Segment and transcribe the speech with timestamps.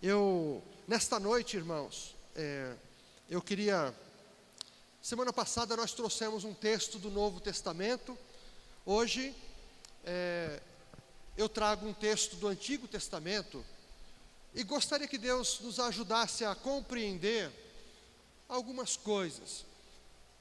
[0.00, 2.72] Eu, nesta noite, irmãos, é,
[3.28, 3.92] eu queria.
[5.02, 8.16] Semana passada nós trouxemos um texto do Novo Testamento.
[8.86, 9.34] Hoje
[10.04, 10.62] é,
[11.36, 13.64] eu trago um texto do Antigo Testamento
[14.54, 17.50] e gostaria que Deus nos ajudasse a compreender
[18.48, 19.64] algumas coisas.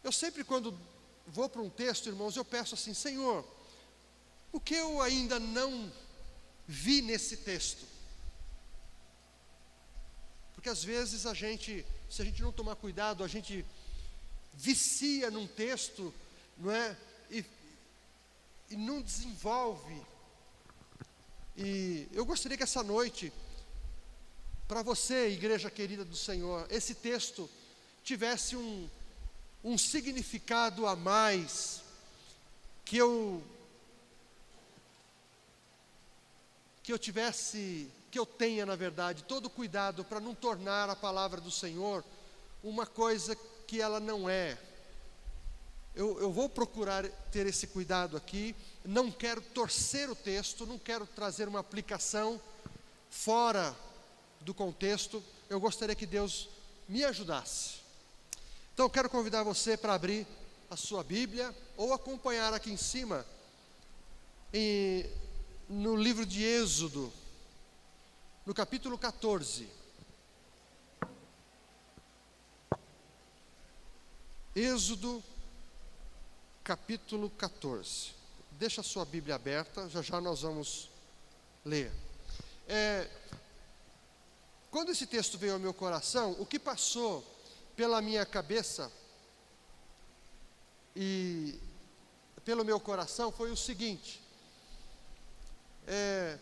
[0.04, 0.78] Eu sempre, quando
[1.26, 3.44] vou para um texto, irmãos, eu peço assim: Senhor,
[4.52, 5.92] o que eu ainda não
[6.68, 7.97] vi nesse texto?
[10.68, 13.66] Porque às vezes a gente, se a gente não tomar cuidado, a gente
[14.54, 16.14] vicia num texto,
[16.58, 16.98] não é?
[17.32, 17.46] E,
[18.70, 19.96] e não desenvolve.
[21.56, 23.32] E eu gostaria que essa noite,
[24.68, 27.50] para você, igreja querida do Senhor, esse texto
[28.04, 28.90] tivesse um,
[29.64, 31.82] um significado a mais,
[32.84, 33.42] que eu
[36.84, 41.40] que eu tivesse que eu tenha, na verdade, todo cuidado para não tornar a palavra
[41.40, 42.04] do Senhor
[42.64, 43.38] uma coisa
[43.68, 44.58] que ela não é.
[45.94, 51.06] Eu, eu, vou procurar ter esse cuidado aqui, não quero torcer o texto, não quero
[51.06, 52.42] trazer uma aplicação
[53.12, 53.76] fora
[54.42, 56.50] do contexto, eu gostaria que Deus
[56.90, 57.82] me ajudasse.
[58.74, 60.26] Então, quero convidar você para abrir
[60.72, 63.24] a sua Bíblia ou acompanhar aqui em cima,
[64.52, 65.06] em,
[65.70, 67.14] no livro de Êxodo
[68.48, 69.68] no capítulo 14.
[74.56, 75.22] Êxodo,
[76.64, 78.14] capítulo 14.
[78.52, 80.90] Deixa a sua Bíblia aberta, já já nós vamos
[81.66, 81.92] ler.
[82.70, 83.10] É,
[84.72, 87.26] quando esse texto veio ao meu coração, o que passou
[87.76, 88.90] pela minha cabeça
[90.96, 91.60] e
[92.46, 94.22] pelo meu coração foi o seguinte:
[95.86, 96.40] é,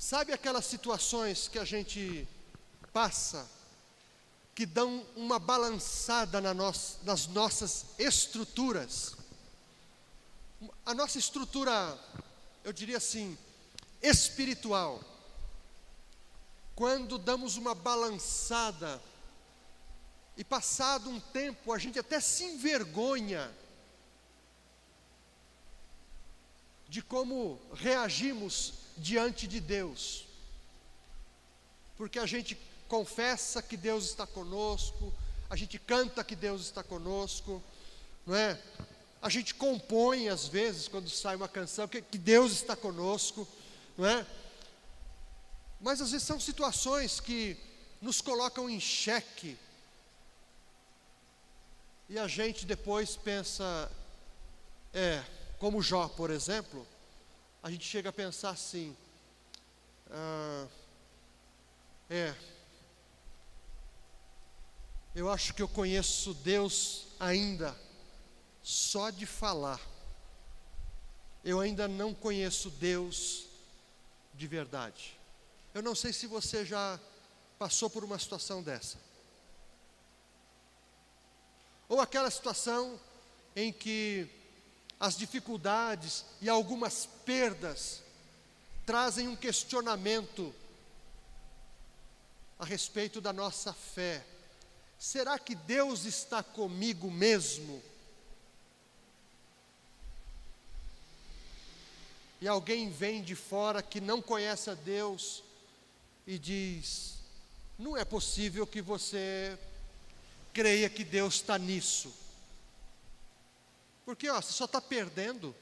[0.00, 2.26] Sabe aquelas situações que a gente
[2.90, 3.46] passa,
[4.54, 9.14] que dão uma balançada na nas nossas estruturas?
[10.86, 11.98] A nossa estrutura,
[12.64, 13.36] eu diria assim,
[14.00, 15.02] espiritual.
[16.74, 19.02] Quando damos uma balançada,
[20.34, 23.54] e passado um tempo a gente até se envergonha
[26.88, 30.26] de como reagimos diante de Deus.
[31.96, 32.56] Porque a gente
[32.88, 35.12] confessa que Deus está conosco,
[35.48, 37.62] a gente canta que Deus está conosco,
[38.26, 38.60] não é?
[39.22, 43.46] A gente compõe às vezes quando sai uma canção que, que Deus está conosco,
[43.96, 44.26] não é?
[45.80, 47.56] Mas às vezes são situações que
[48.00, 49.58] nos colocam em xeque.
[52.08, 53.90] E a gente depois pensa,
[54.92, 55.22] é,
[55.58, 56.86] como Jó, por exemplo,
[57.62, 58.96] a gente chega a pensar assim:
[60.10, 60.66] ah,
[62.08, 62.34] é,
[65.14, 67.76] eu acho que eu conheço Deus ainda
[68.62, 69.80] só de falar.
[71.44, 73.46] Eu ainda não conheço Deus
[74.34, 75.18] de verdade.
[75.72, 77.00] Eu não sei se você já
[77.58, 78.98] passou por uma situação dessa.
[81.88, 83.00] Ou aquela situação
[83.56, 84.28] em que
[85.00, 88.02] as dificuldades e algumas perdas
[88.84, 90.54] trazem um questionamento
[92.58, 94.22] a respeito da nossa fé.
[94.98, 97.82] Será que Deus está comigo mesmo?
[102.38, 105.42] E alguém vem de fora que não conhece a Deus
[106.26, 107.14] e diz:
[107.78, 109.58] não é possível que você
[110.52, 112.19] creia que Deus está nisso.
[114.04, 115.54] Porque ó, você só está perdendo.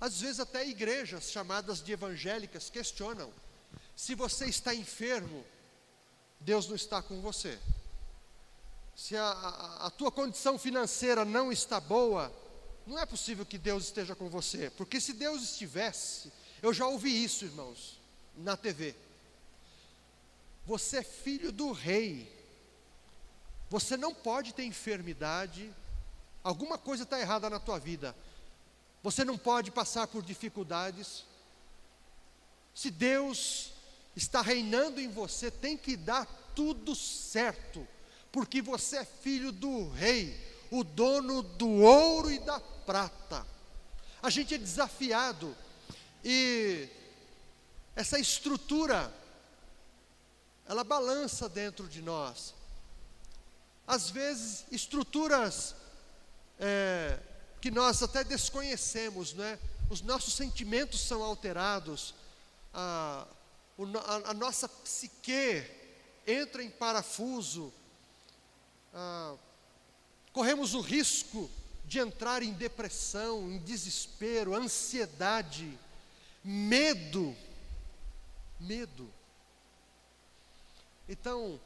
[0.00, 3.32] Às vezes até igrejas chamadas de evangélicas questionam.
[3.94, 5.44] Se você está enfermo,
[6.40, 7.58] Deus não está com você.
[8.94, 12.32] Se a, a, a tua condição financeira não está boa,
[12.86, 14.70] não é possível que Deus esteja com você.
[14.70, 16.32] Porque se Deus estivesse,
[16.62, 17.98] eu já ouvi isso, irmãos,
[18.36, 18.94] na TV.
[20.64, 22.32] Você é filho do rei.
[23.68, 25.72] Você não pode ter enfermidade,
[26.46, 28.14] Alguma coisa está errada na tua vida.
[29.02, 31.24] Você não pode passar por dificuldades.
[32.72, 33.72] Se Deus
[34.14, 37.84] está reinando em você, tem que dar tudo certo,
[38.30, 40.40] porque você é filho do rei,
[40.70, 43.44] o dono do ouro e da prata.
[44.22, 45.52] A gente é desafiado
[46.24, 46.88] e
[47.96, 49.12] essa estrutura
[50.64, 52.54] ela balança dentro de nós.
[53.84, 55.74] Às vezes, estruturas
[56.58, 57.18] é,
[57.60, 59.58] que nós até desconhecemos, né?
[59.88, 62.14] Os nossos sentimentos são alterados,
[62.74, 63.26] a,
[63.78, 65.64] a, a nossa psique
[66.26, 67.72] entra em parafuso,
[68.92, 69.34] ah,
[70.32, 71.48] corremos o risco
[71.84, 75.78] de entrar em depressão, em desespero, ansiedade,
[76.42, 77.36] medo.
[78.58, 79.08] Medo.
[81.08, 81.60] Então,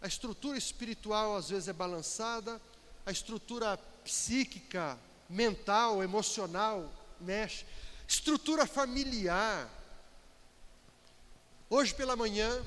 [0.00, 2.60] a estrutura espiritual às vezes é balançada,
[3.04, 4.98] a estrutura psíquica,
[5.28, 7.64] mental, emocional mexe,
[8.06, 9.68] estrutura familiar.
[11.68, 12.62] Hoje pela manhã,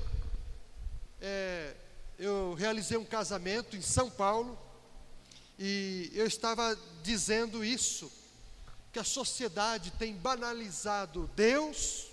[1.20, 1.74] é,
[2.18, 4.58] eu realizei um casamento em São Paulo
[5.58, 8.10] e eu estava dizendo isso,
[8.92, 12.08] que a sociedade tem banalizado Deus,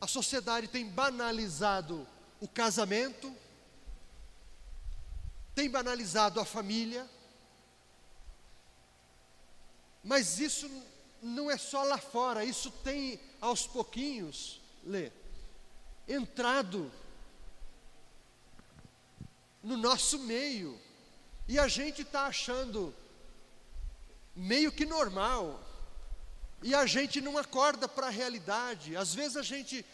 [0.00, 2.06] a sociedade tem banalizado
[2.40, 3.34] o casamento,
[5.54, 7.08] tem banalizado a família,
[10.06, 10.70] mas isso
[11.20, 15.10] não é só lá fora, isso tem aos pouquinhos, Lê,
[16.06, 16.92] entrado
[19.64, 20.78] no nosso meio,
[21.48, 22.94] e a gente está achando
[24.36, 25.60] meio que normal,
[26.62, 29.84] e a gente não acorda para a realidade, às vezes a gente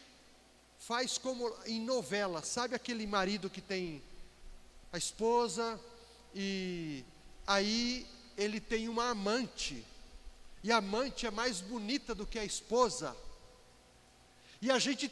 [0.79, 4.03] faz como em novela, sabe aquele marido que tem
[4.93, 5.81] a esposa
[6.35, 7.03] e
[7.47, 8.07] aí
[8.37, 9.87] ele tem uma amante,
[10.63, 13.17] e a amante é mais bonita do que a esposa,
[14.61, 15.11] e a gente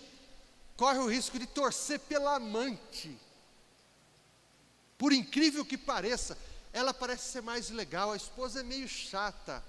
[0.77, 3.19] corre o risco de torcer pela amante,
[4.97, 6.39] por incrível que pareça,
[6.73, 9.63] ela parece ser mais legal, a esposa é meio chata,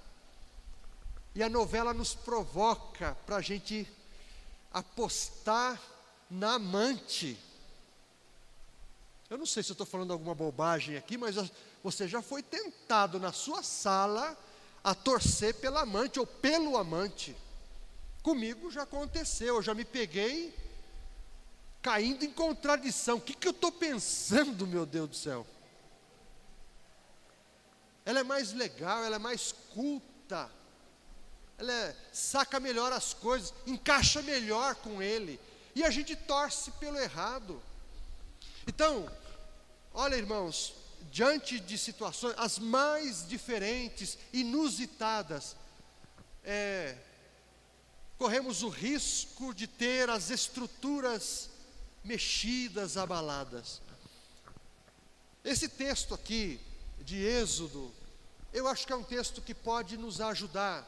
[1.33, 3.87] e a novela nos provoca para a gente
[4.71, 5.81] apostar
[6.29, 7.37] na amante.
[9.29, 11.35] Eu não sei se estou falando alguma bobagem aqui, mas
[11.81, 14.37] você já foi tentado na sua sala
[14.83, 17.35] a torcer pela amante ou pelo amante.
[18.21, 20.53] Comigo já aconteceu, eu já me peguei
[21.81, 23.17] caindo em contradição.
[23.17, 25.45] O que, que eu estou pensando, meu Deus do céu?
[28.05, 30.49] Ela é mais legal, ela é mais culta
[31.61, 35.39] ela é, saca melhor as coisas, encaixa melhor com ele,
[35.75, 37.61] e a gente torce pelo errado.
[38.65, 39.07] Então,
[39.93, 40.73] olha irmãos,
[41.09, 45.55] diante de situações as mais diferentes, inusitadas,
[46.43, 46.97] é,
[48.17, 51.49] corremos o risco de ter as estruturas
[52.03, 53.81] mexidas, abaladas.
[55.43, 56.59] Esse texto aqui,
[56.99, 57.91] de Êxodo,
[58.53, 60.87] eu acho que é um texto que pode nos ajudar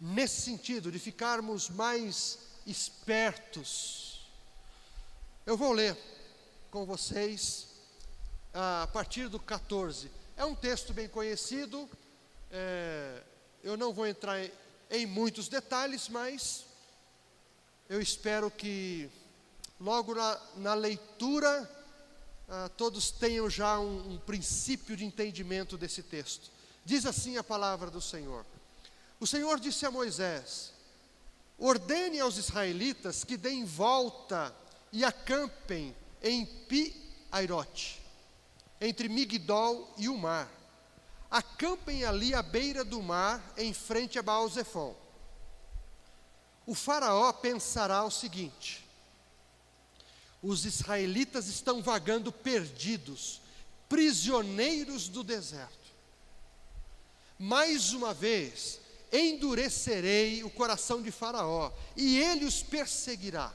[0.00, 4.07] nesse sentido, de ficarmos mais espertos.
[5.48, 5.96] Eu vou ler
[6.70, 7.68] com vocês
[8.52, 10.10] a partir do 14.
[10.36, 11.88] É um texto bem conhecido,
[12.50, 13.22] é,
[13.64, 14.52] eu não vou entrar em,
[14.90, 16.66] em muitos detalhes, mas
[17.88, 19.08] eu espero que
[19.80, 21.66] logo na, na leitura
[22.46, 26.50] ah, todos tenham já um, um princípio de entendimento desse texto.
[26.84, 28.44] Diz assim a palavra do Senhor.
[29.18, 30.74] O Senhor disse a Moisés:
[31.56, 34.54] Ordene aos israelitas que deem volta
[34.92, 38.00] e acampem em Pi-Airote,
[38.80, 40.50] entre Migdol e o mar.
[41.30, 44.96] Acampem ali à beira do mar, em frente a Baal-Zephon.
[46.66, 48.86] O faraó pensará o seguinte:
[50.42, 53.40] os israelitas estão vagando perdidos,
[53.88, 55.76] prisioneiros do deserto.
[57.38, 58.80] Mais uma vez,
[59.12, 63.52] endurecerei o coração de Faraó, e ele os perseguirá.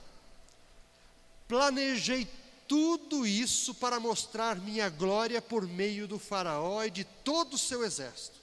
[1.54, 2.28] Planejei
[2.68, 7.86] tudo isso para mostrar minha glória por meio do Faraó e de todo o seu
[7.86, 8.40] exército.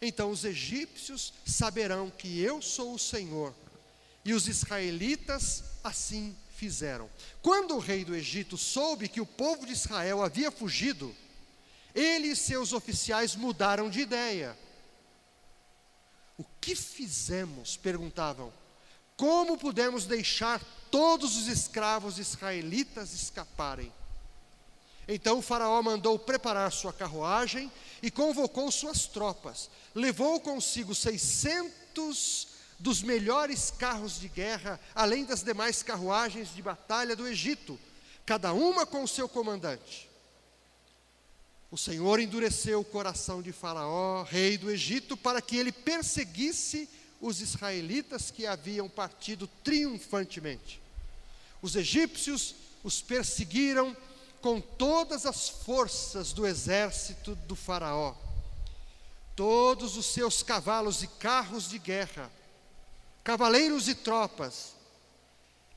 [0.00, 3.54] Então os egípcios saberão que eu sou o Senhor,
[4.24, 7.10] e os israelitas assim fizeram.
[7.42, 11.14] Quando o rei do Egito soube que o povo de Israel havia fugido,
[11.94, 14.56] ele e seus oficiais mudaram de ideia
[16.38, 17.76] o que fizemos?
[17.76, 18.50] perguntavam.
[19.16, 23.92] Como pudemos deixar todos os escravos israelitas escaparem?
[25.08, 27.70] Então o Faraó mandou preparar sua carruagem
[28.02, 29.70] e convocou suas tropas.
[29.94, 37.26] Levou consigo seiscentos dos melhores carros de guerra, além das demais carruagens de batalha do
[37.26, 37.78] Egito,
[38.26, 40.10] cada uma com seu comandante.
[41.70, 46.88] O Senhor endureceu o coração de Faraó, rei do Egito, para que ele perseguisse
[47.20, 50.80] os israelitas que haviam partido triunfantemente.
[51.62, 52.54] Os egípcios
[52.84, 53.96] os perseguiram
[54.40, 58.14] com todas as forças do exército do Faraó.
[59.36, 62.30] todos os seus cavalos e carros de guerra,
[63.22, 64.72] cavaleiros e tropas,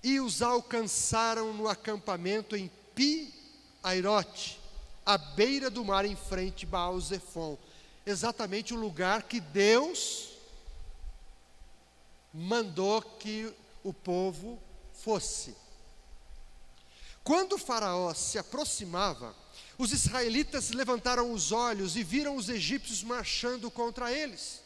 [0.01, 4.57] e os alcançaram no acampamento em Pi-Airote,
[5.05, 7.57] à beira do mar, em frente a Baal-Zephon,
[8.05, 10.29] exatamente o lugar que Deus
[12.33, 14.61] mandou que o povo
[14.93, 15.55] fosse.
[17.23, 19.35] Quando o Faraó se aproximava,
[19.77, 24.61] os israelitas levantaram os olhos e viram os egípcios marchando contra eles.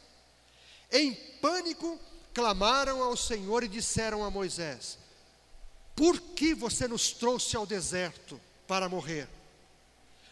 [0.91, 1.99] Em pânico,
[2.33, 4.97] clamaram ao Senhor e disseram a Moisés:
[5.95, 9.27] Por que você nos trouxe ao deserto para morrer?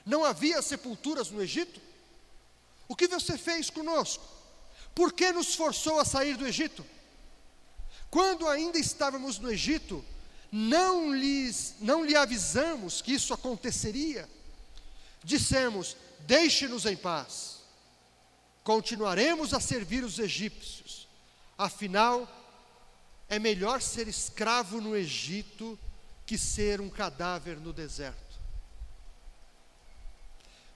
[0.06, 1.80] Não havia sepulturas no Egito?
[2.88, 4.24] O que você fez conosco?
[4.96, 6.86] Por que nos forçou a sair do Egito?
[8.12, 10.04] Quando ainda estávamos no Egito,
[10.52, 14.30] não, lhes, não lhe avisamos que isso aconteceria.
[15.24, 17.62] Dissemos: Deixe-nos em paz.
[18.66, 21.08] Continuaremos a servir os egípcios.
[21.58, 22.28] Afinal,
[23.30, 25.80] é melhor ser escravo no Egito
[26.26, 28.42] que ser um cadáver no deserto.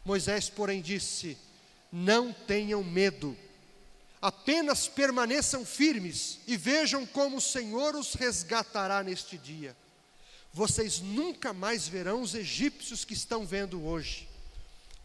[0.06, 1.38] Moisés, porém, disse:
[1.92, 3.36] Não tenham medo
[4.26, 9.78] Apenas permaneçam firmes e vejam como o Senhor os resgatará neste dia.
[10.52, 14.28] Vocês nunca mais verão os egípcios que estão vendo hoje.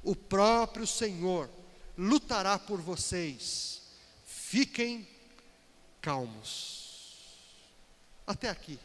[0.03, 1.51] O próprio Senhor
[1.99, 3.83] lutará por vocês.
[4.25, 5.07] Fiquem
[6.01, 7.27] calmos.
[8.27, 8.81] Até aqui.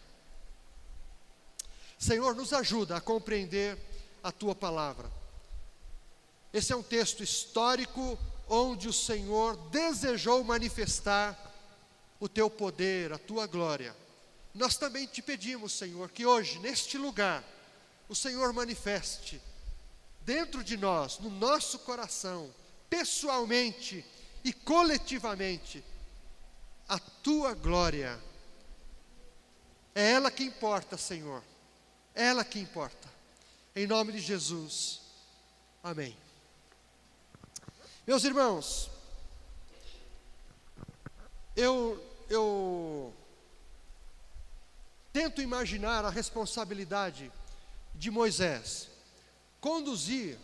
[1.97, 3.77] Senhor, nos ajuda a compreender
[4.21, 5.09] a tua palavra.
[6.51, 11.53] Esse é um texto histórico onde o Senhor desejou manifestar
[12.19, 13.95] o teu poder, a tua glória.
[14.53, 17.43] Nós também te pedimos, Senhor, que hoje, neste lugar,
[18.07, 19.41] o Senhor manifeste
[20.21, 22.53] dentro de nós, no nosso coração,
[22.89, 24.03] pessoalmente
[24.43, 25.83] e coletivamente,
[26.87, 28.19] a tua glória.
[29.93, 31.43] É ela que importa, Senhor.
[32.13, 33.09] É ela que importa.
[33.75, 35.01] Em nome de Jesus.
[35.83, 36.15] Amém.
[38.07, 38.91] Meus irmãos,
[41.55, 43.11] eu, eu
[45.11, 47.31] tento imaginar a responsabilidade
[47.95, 48.89] de Moisés
[49.59, 50.37] conduzir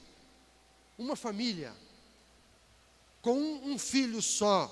[0.97, 1.71] uma família
[3.21, 4.67] com um, um filho só,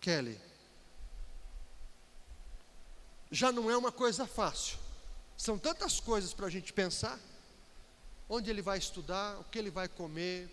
[0.00, 0.40] Kelly.
[3.30, 4.76] Já não é uma coisa fácil.
[5.36, 7.16] São tantas coisas para a gente pensar.
[8.28, 10.50] Onde ele vai estudar, o que ele vai comer,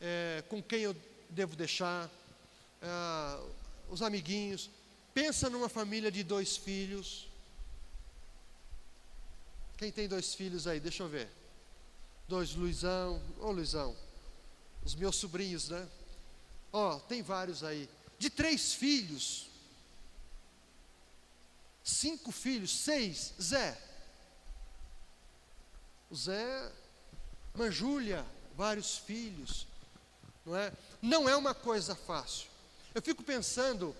[0.00, 0.96] é, com quem eu
[1.28, 2.10] devo deixar,
[2.80, 3.40] é,
[3.88, 4.70] os amiguinhos.
[5.12, 7.28] Pensa numa família de dois filhos.
[9.76, 10.80] Quem tem dois filhos aí?
[10.80, 11.28] Deixa eu ver.
[12.28, 13.20] Dois, Luizão.
[13.38, 13.96] Ô oh, Luizão.
[14.84, 15.86] Os meus sobrinhos, né?
[16.72, 17.88] Ó, oh, tem vários aí.
[18.18, 19.48] De três filhos.
[21.82, 23.34] Cinco filhos, seis.
[23.40, 23.76] Zé.
[26.08, 26.72] O Zé,
[27.54, 28.24] Manjúlia,
[28.56, 29.66] vários filhos
[30.44, 30.72] não é?
[31.00, 32.48] Não é uma coisa fácil.
[32.94, 33.94] Eu fico pensando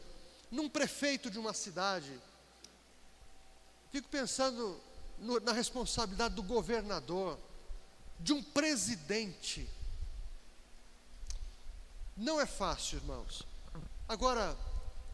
[0.51, 2.21] num prefeito de uma cidade,
[3.93, 4.81] fico pensando
[5.19, 7.39] no, na responsabilidade do governador,
[8.19, 9.69] de um presidente.
[12.17, 13.47] Não é fácil, irmãos.
[14.09, 14.57] Agora,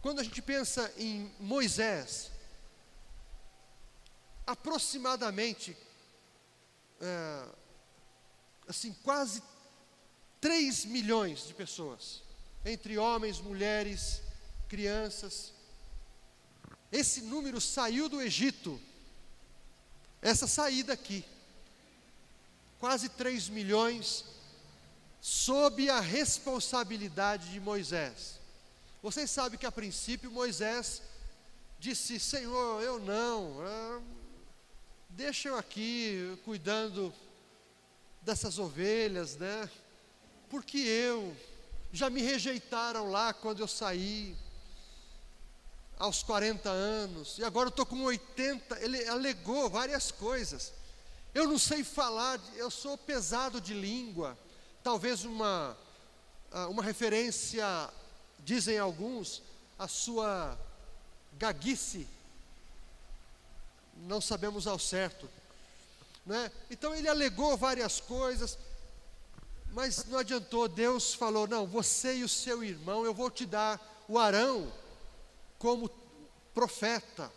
[0.01, 2.31] quando a gente pensa em Moisés,
[4.47, 5.77] aproximadamente,
[7.01, 7.49] é,
[8.69, 9.43] assim, quase
[10.47, 12.23] 3 milhões de pessoas,
[12.65, 14.23] entre homens, mulheres,
[14.69, 15.53] crianças.
[16.93, 18.81] Esse número saiu do Egito,
[20.23, 21.25] essa saída aqui,
[22.79, 24.25] quase 3 milhões,
[25.21, 28.39] sob a responsabilidade de Moisés.
[29.03, 31.03] Vocês sabem que a princípio Moisés
[31.77, 34.01] disse: Senhor, eu não, ah,
[35.09, 37.13] deixa eu aqui cuidando
[38.23, 39.69] dessas ovelhas, né?
[40.49, 41.37] Porque eu,
[41.93, 44.37] já me rejeitaram lá quando eu saí,
[45.99, 48.81] aos 40 anos, e agora eu estou com 80.
[48.81, 50.73] Ele alegou várias coisas.
[51.35, 54.37] Eu não sei falar, eu sou pesado de língua.
[54.83, 55.77] Talvez uma,
[56.53, 57.67] ah, uma referência,
[58.41, 59.43] dizem alguns,
[59.79, 60.59] a sua
[61.35, 62.07] gaguice.
[63.97, 65.29] Não sabemos ao certo.
[66.25, 66.51] Né?
[66.71, 68.59] Então ele alegou várias coisas,
[69.77, 73.79] mas não adiantou, Deus falou: não, você e o seu irmão, eu vou te dar
[74.09, 74.73] o Arão
[75.59, 75.91] como
[76.55, 77.31] profeta.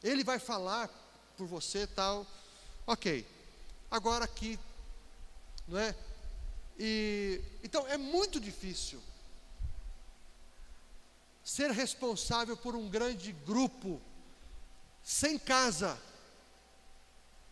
[0.00, 0.88] Ele vai falar
[1.36, 2.24] por você tal.
[2.86, 3.26] Ok.
[3.90, 4.60] Agora aqui,
[5.66, 5.92] não é?
[6.78, 9.02] E então é muito difícil
[11.42, 14.00] ser responsável por um grande grupo
[15.02, 16.00] sem casa,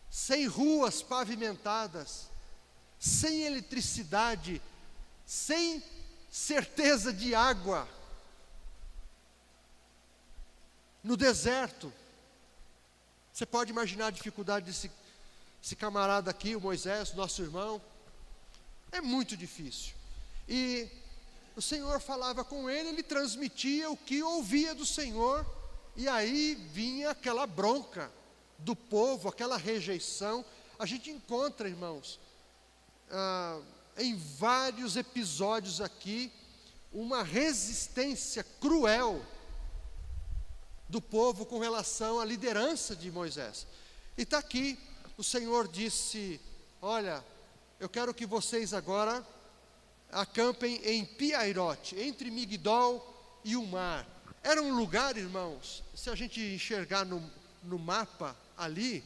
[0.09, 2.31] sem ruas pavimentadas,
[3.03, 4.61] sem eletricidade,
[5.25, 5.83] sem
[6.31, 7.85] certeza de água,
[11.03, 11.91] no deserto.
[13.33, 17.81] Você pode imaginar a dificuldade desse, camarada aqui, o Moisés, nosso irmão.
[18.89, 19.93] É muito difícil.
[20.47, 20.87] E
[21.57, 25.45] o Senhor falava com ele, ele transmitia o que ouvia do Senhor,
[25.97, 28.09] e aí vinha aquela bronca
[28.59, 30.45] do povo, aquela rejeição.
[30.79, 32.17] A gente encontra, irmãos,
[33.13, 33.61] ah,
[33.97, 36.31] em vários episódios aqui,
[36.91, 39.23] uma resistência cruel
[40.89, 43.67] do povo com relação à liderança de Moisés.
[44.17, 44.77] E está aqui,
[45.17, 46.41] o Senhor disse:
[46.81, 47.23] Olha,
[47.79, 49.25] eu quero que vocês agora
[50.11, 54.07] acampem em Piairote, entre Migdol e o mar.
[54.43, 57.23] Era um lugar, irmãos, se a gente enxergar no,
[57.63, 59.03] no mapa ali,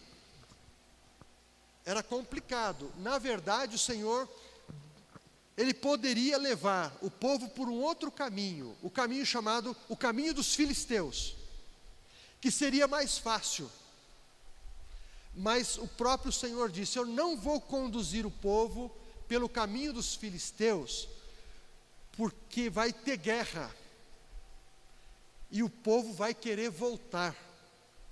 [1.87, 2.91] era complicado.
[2.97, 4.27] Na verdade, o Senhor,
[5.55, 10.53] ele poderia levar o povo por um outro caminho, o caminho chamado o caminho dos
[10.53, 11.37] filisteus,
[12.41, 13.71] que seria mais fácil.
[15.33, 18.93] Mas o próprio Senhor disse: Eu não vou conduzir o povo
[19.25, 21.07] pelo caminho dos filisteus,
[22.17, 23.73] porque vai ter guerra
[25.49, 27.33] e o povo vai querer voltar.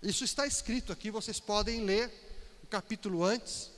[0.02, 2.25] Isso está escrito aqui, vocês podem ler
[2.66, 3.72] capítulo antes.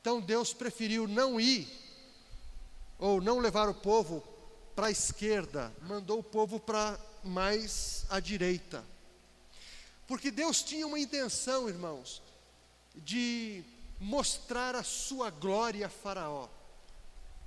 [0.00, 1.68] Então Deus preferiu não ir,
[2.98, 4.22] ou não levar o povo
[4.74, 8.84] para a esquerda, mandou o povo para mais à direita.
[10.06, 12.22] Porque Deus tinha uma intenção, irmãos,
[12.94, 13.64] de
[14.00, 16.48] mostrar a sua glória a Faraó.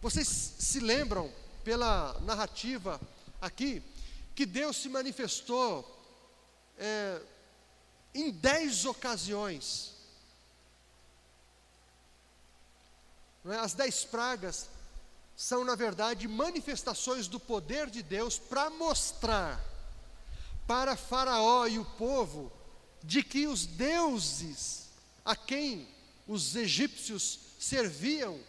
[0.02, 1.32] Vocês se lembram,
[1.66, 3.02] pela narrativa
[3.42, 3.82] aqui,
[4.36, 5.84] que Deus se manifestou
[6.78, 7.20] é,
[8.14, 9.95] em dez ocasiões.
[13.48, 13.56] É?
[13.58, 14.70] As dez pragas
[15.36, 19.64] são, na verdade, manifestações do poder de Deus para mostrar
[20.68, 22.52] para Faraó e o povo
[23.04, 24.86] de que os deuses
[25.26, 25.88] a quem
[26.28, 28.40] os egípcios serviam,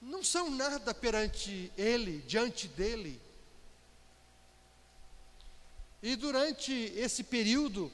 [0.00, 3.20] não são nada perante ele, diante dele.
[6.00, 7.90] E durante esse período,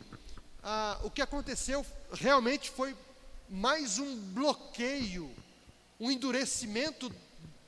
[0.63, 2.95] ah, o que aconteceu realmente foi
[3.49, 5.35] mais um bloqueio,
[6.01, 7.13] um endurecimento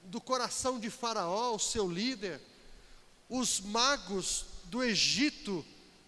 [0.05, 2.41] do coração de Faraó, o seu líder.
[3.29, 5.65] Os magos do Egito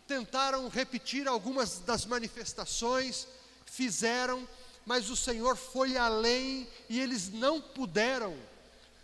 [0.08, 3.28] tentaram repetir algumas das manifestações,
[3.66, 4.48] fizeram,
[4.86, 8.34] mas o Senhor foi além e eles não puderam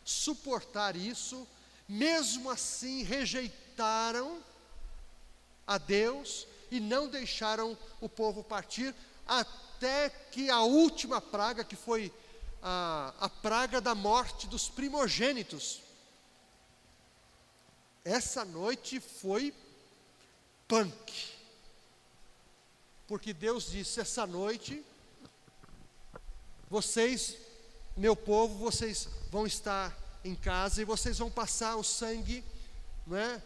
[0.04, 1.46] suportar isso,
[1.87, 4.42] mesmo assim rejeitaram
[5.66, 8.94] a Deus e não deixaram o povo partir,
[9.26, 12.12] até que a última praga, que foi
[12.62, 15.81] a, a praga da morte dos primogênitos,
[18.05, 19.55] essa noite foi
[20.66, 21.31] punk.
[23.07, 24.85] Porque Deus disse: essa noite,
[26.68, 27.37] vocês,
[27.96, 32.44] meu povo, vocês vão estar em casa e vocês vão passar o sangue
[33.07, 33.42] não é,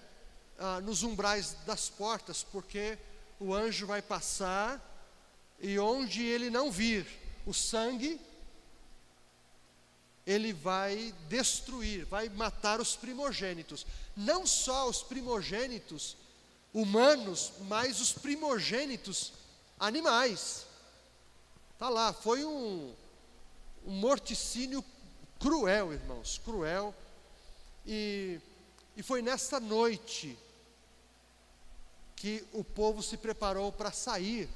[0.58, 2.98] ah, nos umbrais das portas, porque
[3.40, 4.78] o anjo vai passar
[5.58, 7.06] e onde ele não vir
[7.46, 8.20] o sangue,
[10.26, 13.86] ele vai destruir, vai matar os primogênitos.
[14.16, 16.16] Não só os primogênitos
[16.72, 19.32] humanos, mas os primogênitos
[19.78, 20.66] animais.
[21.74, 22.94] Está lá, foi um,
[23.86, 24.82] um morticínio
[25.38, 26.94] cruel, irmãos, cruel.
[27.86, 28.40] E,
[28.96, 30.38] e foi nessa noite
[32.16, 34.48] que o povo se preparou para sair.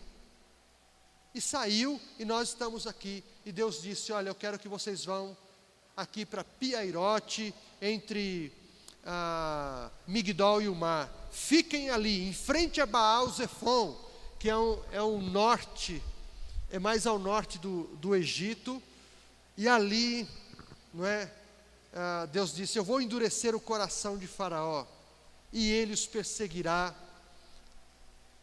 [1.34, 3.22] E saiu, e nós estamos aqui.
[3.44, 5.36] E Deus disse: Olha, eu quero que vocês vão
[5.98, 8.52] aqui para Piairote, entre
[9.04, 11.12] ah, Migdol e o mar.
[11.32, 14.06] Fiquem ali, em frente a Baal Zephon
[14.38, 16.00] que é um, é um norte,
[16.70, 18.80] é mais ao norte do, do Egito,
[19.56, 20.28] e ali,
[20.94, 21.28] não é?
[21.92, 24.86] Ah, Deus disse: Eu vou endurecer o coração de Faraó,
[25.52, 26.94] e ele os perseguirá.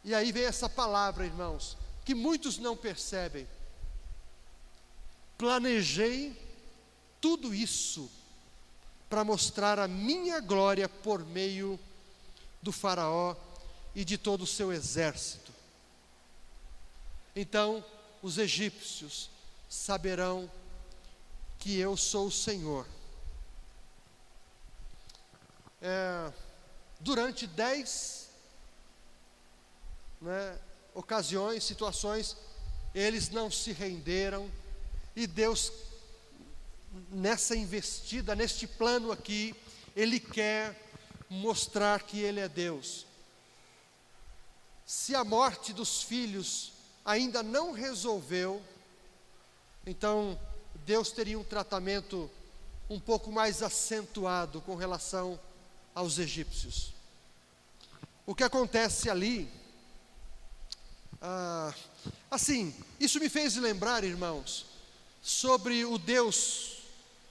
[0.04, 3.48] E aí vem essa palavra, irmãos, que muitos não percebem.
[5.38, 6.45] Planejei
[7.26, 8.08] tudo isso
[9.10, 11.76] para mostrar a minha glória por meio
[12.62, 13.34] do Faraó
[13.96, 15.52] e de todo o seu exército.
[17.34, 17.84] Então
[18.22, 19.28] os egípcios
[19.68, 20.48] saberão
[21.58, 22.86] que eu sou o Senhor.
[25.82, 26.32] É,
[27.00, 28.28] durante dez
[30.20, 30.56] né,
[30.94, 32.36] ocasiões, situações,
[32.94, 34.48] eles não se renderam,
[35.16, 35.72] e Deus,
[37.10, 39.54] nessa investida, neste plano aqui,
[39.94, 40.80] Ele quer
[41.28, 43.06] mostrar que Ele é Deus.
[44.84, 46.72] Se a morte dos filhos
[47.04, 48.62] ainda não resolveu,
[49.86, 50.38] então
[50.84, 52.30] Deus teria um tratamento
[52.88, 55.38] um pouco mais acentuado com relação
[55.94, 56.94] aos egípcios.
[58.24, 59.50] O que acontece ali,
[61.20, 61.74] ah,
[62.30, 64.66] assim, isso me fez lembrar, irmãos,
[65.22, 66.75] sobre o Deus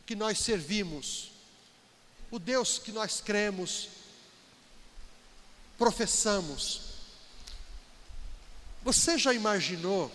[0.05, 1.31] que nós servimos,
[2.29, 3.89] o Deus que nós cremos,
[5.77, 6.81] professamos.
[8.83, 10.11] Você já imaginou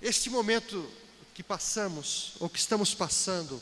[0.00, 0.88] este momento
[1.34, 3.60] que passamos, ou que estamos passando,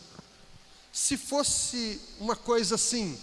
[0.93, 3.19] se fosse uma coisa assim,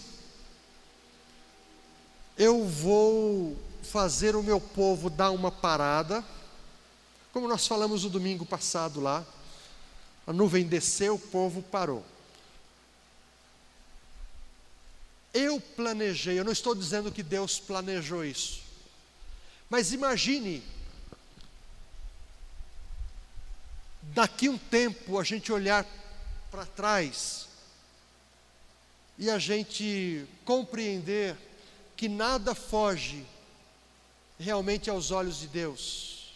[2.36, 6.24] eu vou fazer o meu povo dar uma parada,
[7.32, 9.24] como nós falamos no domingo passado lá,
[10.26, 12.04] a nuvem desceu, o povo parou.
[15.32, 18.62] Eu planejei, eu não estou dizendo que Deus planejou isso,
[19.68, 20.62] mas imagine,
[24.02, 25.86] daqui um tempo a gente olhar
[26.50, 27.46] para trás
[29.16, 31.36] e a gente compreender
[31.96, 33.24] que nada foge
[34.38, 36.34] realmente aos olhos de Deus.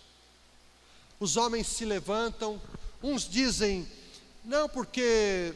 [1.18, 2.61] Os homens se levantam,
[3.05, 3.87] uns dizem,
[4.43, 5.53] não, porque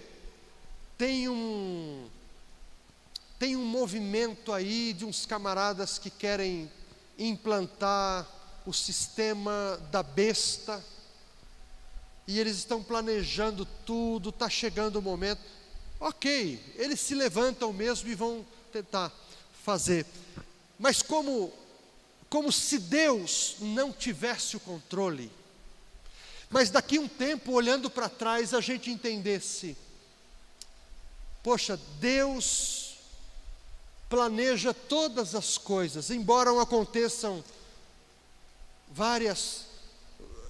[0.98, 2.06] tem um
[3.38, 6.70] tem um movimento aí de uns camaradas que querem
[7.16, 8.26] implantar
[8.66, 10.84] o sistema da besta,
[12.26, 15.40] e eles estão planejando tudo, está chegando o momento.
[15.98, 19.10] Ok, eles se levantam mesmo e vão tentar
[19.64, 20.04] fazer.
[20.78, 21.52] Mas como
[22.28, 25.30] como se Deus não tivesse o controle.
[26.50, 29.76] Mas daqui um tempo, olhando para trás, a gente entendesse:
[31.42, 32.96] poxa, Deus
[34.08, 37.44] planeja todas as coisas, embora aconteçam
[38.90, 39.68] várias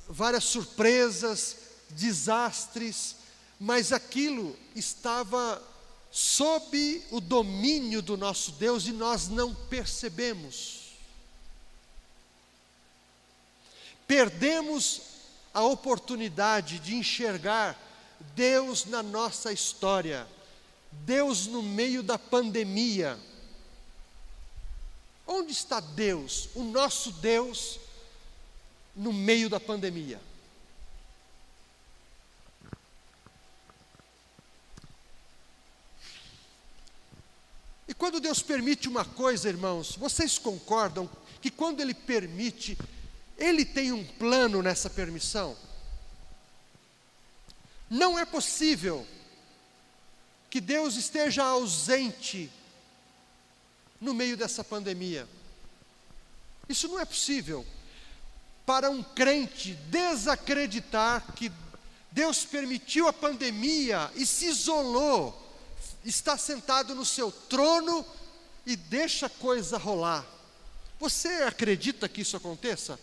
[0.08, 1.56] várias surpresas,
[1.90, 3.16] desastres,
[3.60, 5.62] mas aquilo estava
[6.10, 10.94] sob o domínio do nosso Deus e nós não percebemos.
[14.06, 15.02] Perdemos
[15.58, 17.76] a oportunidade de enxergar
[18.36, 20.24] Deus na nossa história,
[20.92, 23.18] Deus no meio da pandemia.
[25.26, 27.80] Onde está Deus, o nosso Deus,
[28.94, 30.20] no meio da pandemia?
[37.88, 41.10] E quando Deus permite uma coisa, irmãos, vocês concordam
[41.42, 42.78] que quando Ele permite,
[43.38, 45.56] Ele tem um plano nessa permissão?
[47.88, 49.06] Não é possível
[50.50, 52.50] que Deus esteja ausente
[54.00, 55.28] no meio dessa pandemia.
[56.68, 57.64] Isso não é possível.
[58.66, 61.50] Para um crente desacreditar que
[62.10, 65.46] Deus permitiu a pandemia e se isolou
[66.04, 68.04] está sentado no seu trono
[68.64, 70.26] e deixa a coisa rolar.
[70.98, 72.98] Você acredita que isso aconteça?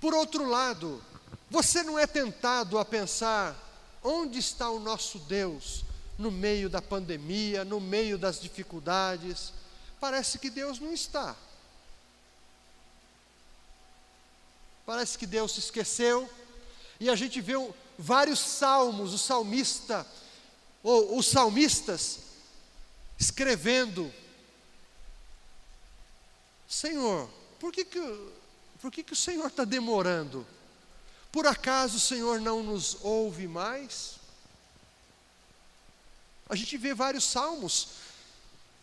[0.00, 1.02] Por outro lado,
[1.50, 3.56] você não é tentado a pensar
[4.02, 5.84] onde está o nosso Deus
[6.18, 9.52] no meio da pandemia, no meio das dificuldades?
[10.00, 11.36] Parece que Deus não está.
[14.86, 16.28] Parece que Deus se esqueceu.
[16.98, 17.54] E a gente vê
[17.98, 20.06] vários salmos, o salmista
[20.82, 22.20] ou os salmistas
[23.18, 24.12] escrevendo:
[26.66, 28.00] Senhor, por que, que,
[28.80, 30.46] por que, que o Senhor está demorando?
[31.30, 34.16] Por acaso o Senhor não nos ouve mais?
[36.48, 37.88] A gente vê vários salmos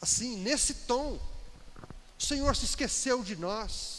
[0.02, 1.20] assim, nesse tom.
[2.18, 3.98] O Senhor se esqueceu de nós.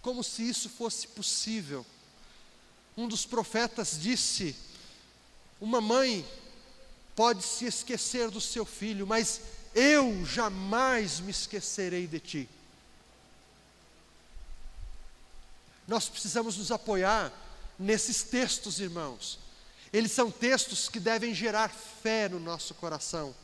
[0.00, 1.84] Como se isso fosse possível.
[2.96, 4.54] Um dos profetas disse:
[5.60, 6.24] uma mãe
[7.16, 9.40] pode se esquecer do seu filho, mas
[9.74, 12.48] eu jamais me esquecerei de ti.
[15.86, 17.32] Nós precisamos nos apoiar
[17.78, 19.38] nesses textos, irmãos.
[19.92, 23.34] Eles são textos que devem gerar fé no nosso coração,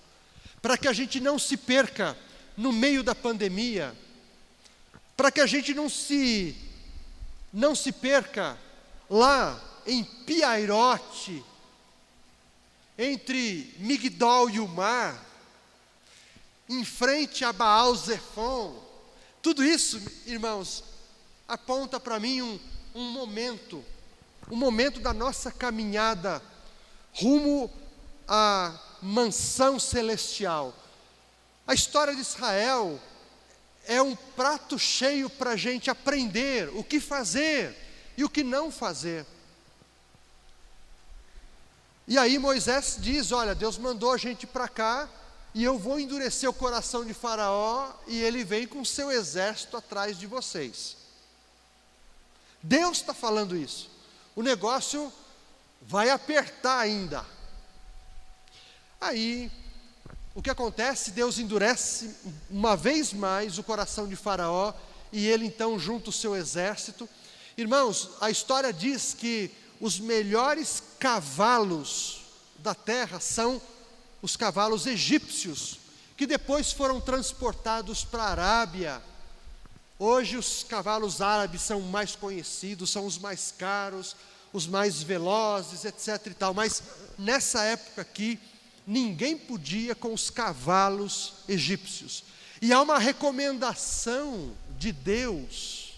[0.61, 2.17] para que a gente não se perca
[2.57, 3.95] no meio da pandemia,
[5.17, 6.57] para que a gente não se
[7.53, 8.57] não se perca
[9.09, 11.45] lá em Piairote,
[12.97, 15.27] entre Migdol e o mar,
[16.69, 18.81] em frente a Baal Zephon.
[19.43, 20.85] Tudo isso, irmãos,
[21.51, 22.61] aponta para mim um,
[22.95, 23.85] um momento,
[24.49, 26.41] um momento da nossa caminhada
[27.13, 27.69] rumo
[28.27, 30.73] à mansão celestial.
[31.67, 33.01] A história de Israel
[33.85, 37.77] é um prato cheio para a gente aprender o que fazer
[38.17, 39.27] e o que não fazer.
[42.07, 45.09] E aí Moisés diz: Olha, Deus mandou a gente para cá
[45.53, 50.17] e eu vou endurecer o coração de Faraó e ele vem com seu exército atrás
[50.17, 51.00] de vocês.
[52.63, 53.91] Deus está falando isso.
[54.37, 55.13] O negócio
[55.83, 57.25] vai apertar ainda.
[59.01, 59.51] Aí,
[60.35, 61.11] o que acontece?
[61.11, 62.15] Deus endurece
[62.51, 64.73] uma vez mais o coração de Faraó
[65.13, 67.09] e ele então junta o seu exército.
[67.57, 72.23] Irmãos, a história diz que os melhores cavalos
[72.59, 73.61] da terra são
[74.23, 75.79] os cavalos egípcios,
[76.17, 79.03] que depois foram transportados para a Arábia.
[80.03, 84.17] Hoje os cavalos árabes são mais conhecidos, são os mais caros,
[84.51, 86.83] os mais velozes, etc e tal, mas
[87.19, 88.41] nessa época aqui
[88.87, 92.25] ninguém podia com os cavalos egípcios.
[92.63, 95.93] E há uma recomendação de Deus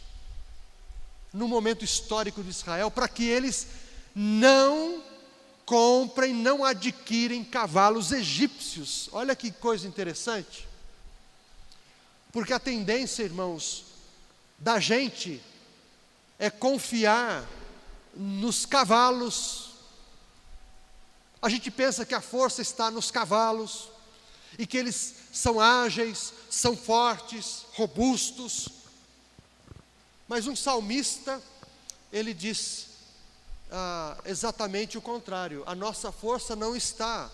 [1.33, 3.69] no momento histórico de Israel, para que eles
[4.17, 5.01] não
[5.65, 9.09] comprem, não adquirem cavalos egípcios.
[9.12, 10.69] Olha que coisa interessante.
[12.33, 13.92] Porque a tendência, irmãos,
[14.62, 15.42] da gente
[16.38, 17.44] é confiar
[18.14, 19.70] nos cavalos.
[21.42, 23.88] A gente pensa que a força está nos cavalos
[24.57, 28.68] e que eles são ágeis, são fortes, robustos.
[30.29, 31.42] Mas um salmista,
[32.12, 32.87] ele diz
[33.68, 37.29] ah, exatamente o contrário: a nossa força não está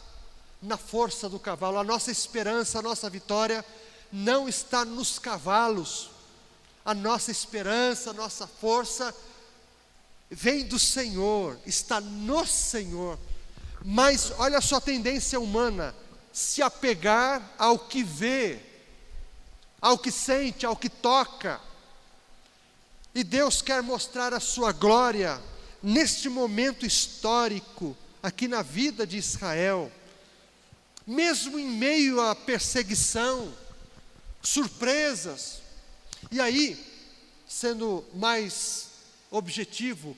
[0.62, 3.62] na força do cavalo, a nossa esperança, a nossa vitória
[4.10, 6.10] não está nos cavalos,
[6.88, 9.14] a nossa esperança, a nossa força
[10.31, 13.18] vem do Senhor, está no Senhor.
[13.85, 15.94] Mas olha só a tendência humana:
[16.33, 18.59] se apegar ao que vê,
[19.83, 21.61] ao que sente, ao que toca.
[23.14, 25.38] E Deus quer mostrar a sua glória
[25.83, 29.92] neste momento histórico, aqui na vida de Israel,
[31.07, 33.55] mesmo em meio à perseguição,
[34.40, 35.67] surpresas.
[36.30, 36.78] E aí,
[37.48, 38.88] sendo mais
[39.30, 40.16] objetivo,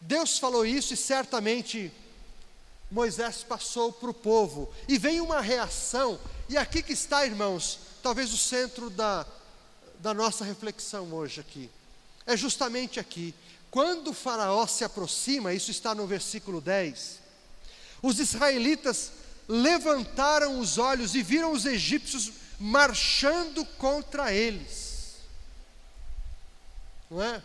[0.00, 1.92] Deus falou isso e certamente
[2.90, 8.32] Moisés passou para o povo, e vem uma reação, e aqui que está, irmãos, talvez
[8.32, 9.26] o centro da,
[9.98, 11.68] da nossa reflexão hoje aqui.
[12.24, 13.34] É justamente aqui.
[13.70, 17.18] Quando o Faraó se aproxima, isso está no versículo 10,
[18.00, 19.10] os israelitas
[19.48, 25.16] levantaram os olhos e viram os egípcios marchando contra eles.
[27.10, 27.42] Não é?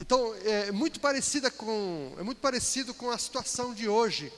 [0.00, 4.32] Então, é muito parecida com, é muito parecido com a situação de hoje.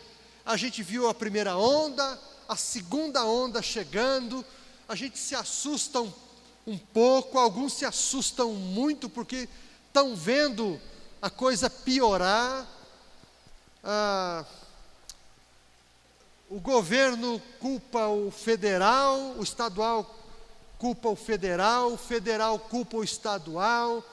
[0.45, 4.45] A gente viu a primeira onda, a segunda onda chegando,
[4.89, 6.13] a gente se assusta um
[6.67, 9.49] um pouco, alguns se assustam muito porque
[9.87, 10.81] estão vendo
[11.23, 12.67] a coisa piorar.
[13.85, 14.45] Ah,
[16.49, 20.15] o governo culpa o federal, o estadual
[20.79, 24.05] culpa o federal, o federal culpa o estadual,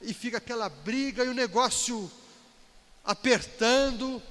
[0.00, 2.10] e fica aquela briga e o negócio
[3.04, 4.22] apertando.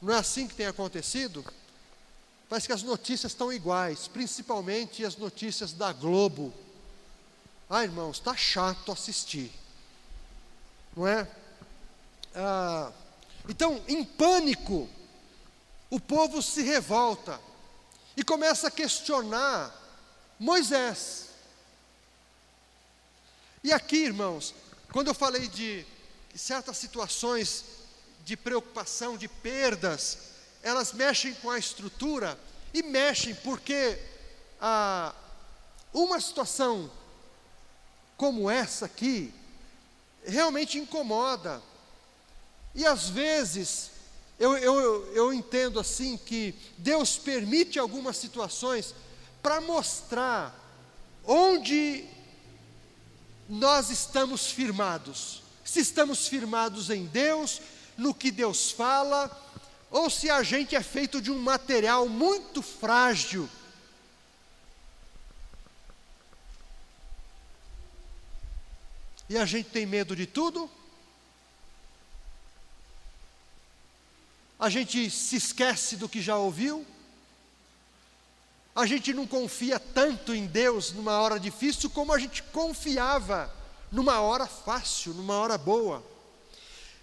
[0.00, 1.44] Não é assim que tem acontecido?
[2.48, 6.52] Parece que as notícias estão iguais, principalmente as notícias da Globo.
[7.68, 9.50] Ah, irmãos, está chato assistir,
[10.94, 11.26] não é?
[12.34, 12.92] Ah,
[13.48, 14.88] então, em pânico,
[15.92, 17.38] o povo se revolta
[18.16, 19.70] e começa a questionar
[20.38, 21.26] Moisés.
[23.62, 24.54] E aqui, irmãos,
[24.90, 25.84] quando eu falei de
[26.34, 27.66] certas situações
[28.24, 30.16] de preocupação, de perdas,
[30.62, 32.40] elas mexem com a estrutura
[32.72, 33.98] e mexem porque
[34.58, 35.14] ah,
[35.92, 36.90] uma situação
[38.16, 39.30] como essa aqui
[40.24, 41.62] realmente incomoda.
[42.74, 43.91] E às vezes,
[44.42, 48.92] eu, eu, eu entendo assim que Deus permite algumas situações
[49.40, 50.52] para mostrar
[51.24, 52.04] onde
[53.48, 55.44] nós estamos firmados.
[55.64, 57.62] Se estamos firmados em Deus,
[57.96, 59.30] no que Deus fala,
[59.88, 63.48] ou se a gente é feito de um material muito frágil.
[69.28, 70.68] E a gente tem medo de tudo?
[74.62, 76.86] A gente se esquece do que já ouviu?
[78.72, 83.52] A gente não confia tanto em Deus numa hora difícil como a gente confiava
[83.90, 86.00] numa hora fácil, numa hora boa.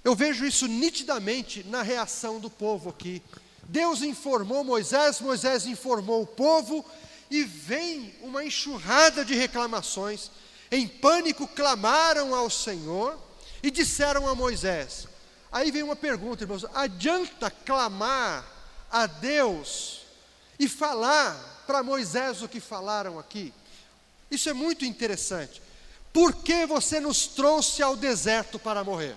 [0.05, 3.21] Eu vejo isso nitidamente na reação do povo aqui.
[3.63, 6.85] Deus informou Moisés, Moisés informou o povo,
[7.29, 10.31] e vem uma enxurrada de reclamações.
[10.71, 13.19] Em pânico, clamaram ao Senhor
[13.61, 15.08] e disseram a Moisés.
[15.51, 18.45] Aí vem uma pergunta, irmãos: adianta clamar
[18.91, 20.01] a Deus
[20.59, 23.53] e falar para Moisés o que falaram aqui?
[24.29, 25.61] Isso é muito interessante.
[26.13, 29.15] Por que você nos trouxe ao deserto para morrer?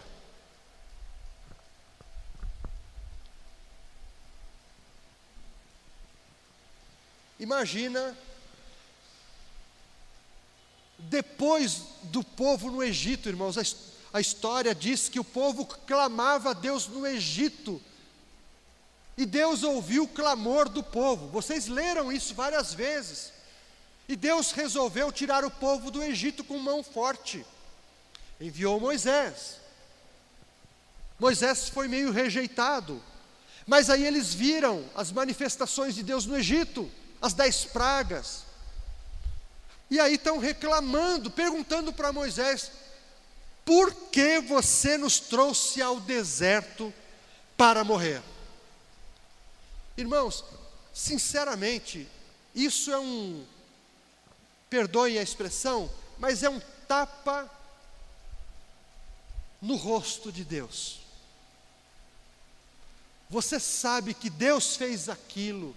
[7.38, 8.16] Imagina
[10.96, 13.56] depois do povo no Egito, irmãos,
[14.12, 17.80] a, história diz que o povo clamava a Deus no Egito.
[19.16, 21.28] E Deus ouviu o clamor do povo.
[21.28, 23.32] Vocês leram isso várias vezes.
[24.08, 27.44] E Deus resolveu tirar o povo do Egito com mão forte.
[28.40, 29.56] Enviou Moisés.
[31.18, 33.02] Moisés foi meio rejeitado.
[33.66, 36.90] Mas aí eles viram as manifestações de Deus no Egito
[37.22, 38.42] as dez pragas.
[39.88, 42.72] E aí estão reclamando, perguntando para Moisés:
[43.64, 46.92] por que você nos trouxe ao deserto
[47.56, 48.22] para morrer?
[49.96, 50.44] Irmãos,
[50.92, 52.08] sinceramente,
[52.54, 53.44] isso é um,
[54.68, 57.50] perdoem a expressão, mas é um tapa
[59.60, 61.00] no rosto de Deus.
[63.30, 65.74] Você sabe que Deus fez aquilo,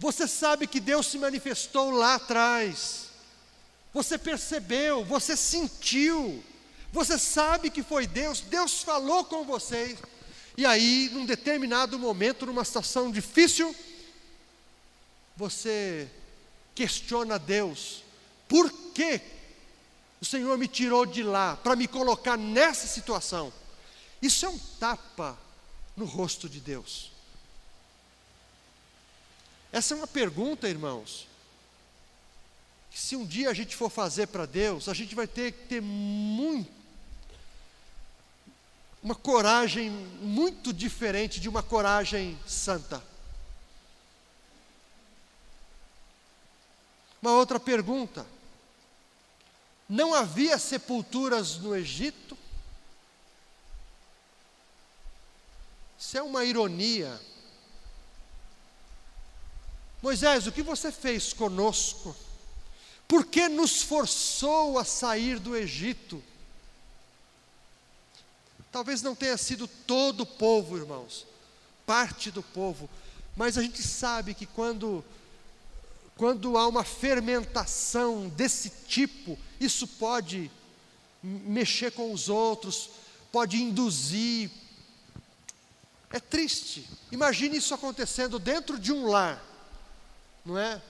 [0.00, 3.10] você sabe que Deus se manifestou lá atrás.
[3.92, 6.42] Você percebeu, você sentiu.
[6.92, 9.98] Você sabe que foi Deus, Deus falou com vocês.
[10.56, 13.74] E aí, num determinado momento, numa situação difícil,
[15.36, 16.10] você
[16.74, 18.02] questiona Deus:
[18.48, 19.20] por que
[20.20, 23.52] o Senhor me tirou de lá para me colocar nessa situação?
[24.20, 25.38] Isso é um tapa
[25.96, 27.10] no rosto de Deus.
[29.72, 31.28] Essa é uma pergunta, irmãos,
[32.90, 35.66] que se um dia a gente for fazer para Deus, a gente vai ter que
[35.66, 36.70] ter muito,
[39.02, 43.02] uma coragem muito diferente de uma coragem santa.
[47.20, 48.26] Uma outra pergunta:
[49.88, 52.36] não havia sepulturas no Egito?
[55.98, 57.20] Isso é uma ironia.
[60.02, 62.16] Moisés, o que você fez conosco?
[63.06, 66.22] Por que nos forçou a sair do Egito?
[68.70, 71.26] Talvez não tenha sido todo o povo, irmãos,
[71.84, 72.88] parte do povo,
[73.36, 75.04] mas a gente sabe que quando
[76.16, 80.50] quando há uma fermentação desse tipo, isso pode
[81.22, 82.90] mexer com os outros,
[83.32, 84.50] pode induzir.
[86.12, 86.86] É triste.
[87.10, 89.42] Imagine isso acontecendo dentro de um lar
[90.44, 90.80] não é?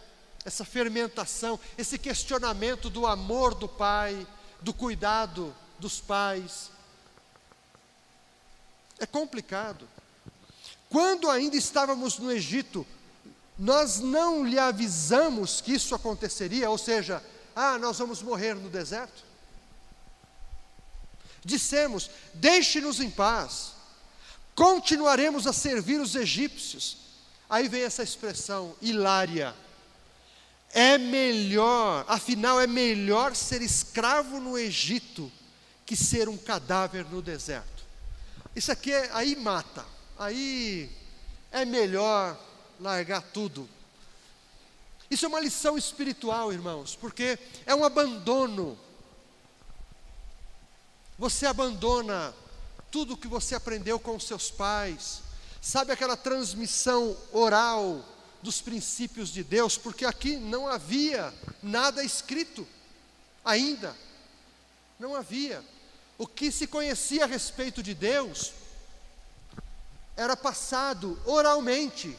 [0.45, 4.27] Essa fermentação, esse questionamento do amor do pai,
[4.61, 6.71] do cuidado dos pais.
[9.01, 9.89] É complicado.
[10.89, 12.87] Quando ainda estávamos no Egito,
[13.59, 17.23] nós não lhe avisamos que isso aconteceria, ou seja,
[17.57, 19.25] ah, nós vamos morrer no deserto.
[21.45, 23.73] Dissemos: deixe-nos em paz,
[24.55, 27.01] continuaremos a servir os egípcios,
[27.51, 29.53] Aí vem essa expressão hilária.
[30.73, 35.31] É melhor, afinal, é melhor ser escravo no Egito
[35.85, 37.80] que ser um cadáver no deserto.
[38.55, 39.85] Isso aqui é, aí mata,
[40.19, 40.91] aí
[41.53, 42.39] é melhor
[42.79, 43.69] largar tudo.
[45.11, 48.79] Isso é uma lição espiritual, irmãos, porque é um abandono.
[51.19, 52.35] Você abandona
[52.91, 55.23] tudo que você aprendeu com seus pais,
[55.61, 58.03] Sabe aquela transmissão oral
[58.43, 59.77] dos princípios de Deus?
[59.77, 62.67] Porque aqui não havia nada escrito
[63.45, 63.95] ainda.
[64.99, 65.63] Não havia.
[66.21, 68.53] O que se conhecia a respeito de Deus
[70.15, 72.15] era passado oralmente,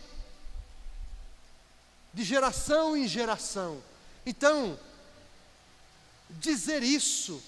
[2.11, 3.79] de geração em geração.
[4.25, 4.75] Então,
[6.31, 7.39] dizer isso,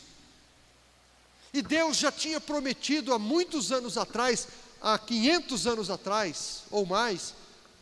[1.51, 4.47] e Deus já tinha prometido há muitos anos atrás
[4.79, 7.33] há 500 anos atrás, ou mais,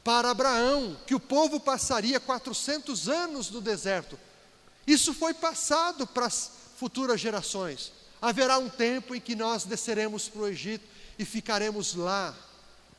[0.02, 4.18] para Abraão, que o povo passaria 400 anos no deserto.
[4.88, 8.00] Isso foi passado para as futuras gerações.
[8.22, 10.86] Haverá um tempo em que nós desceremos para o Egito
[11.18, 12.36] e ficaremos lá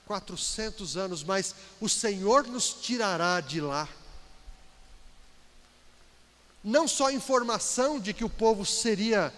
[0.06, 3.88] 400 anos, mas o Senhor nos tirará de lá.
[6.62, 9.32] Não só a informação de que o povo seria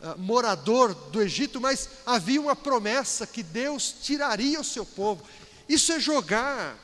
[0.00, 5.24] uh, morador do Egito, mas havia uma promessa que Deus tiraria o seu povo.
[5.68, 6.78] Isso é jogar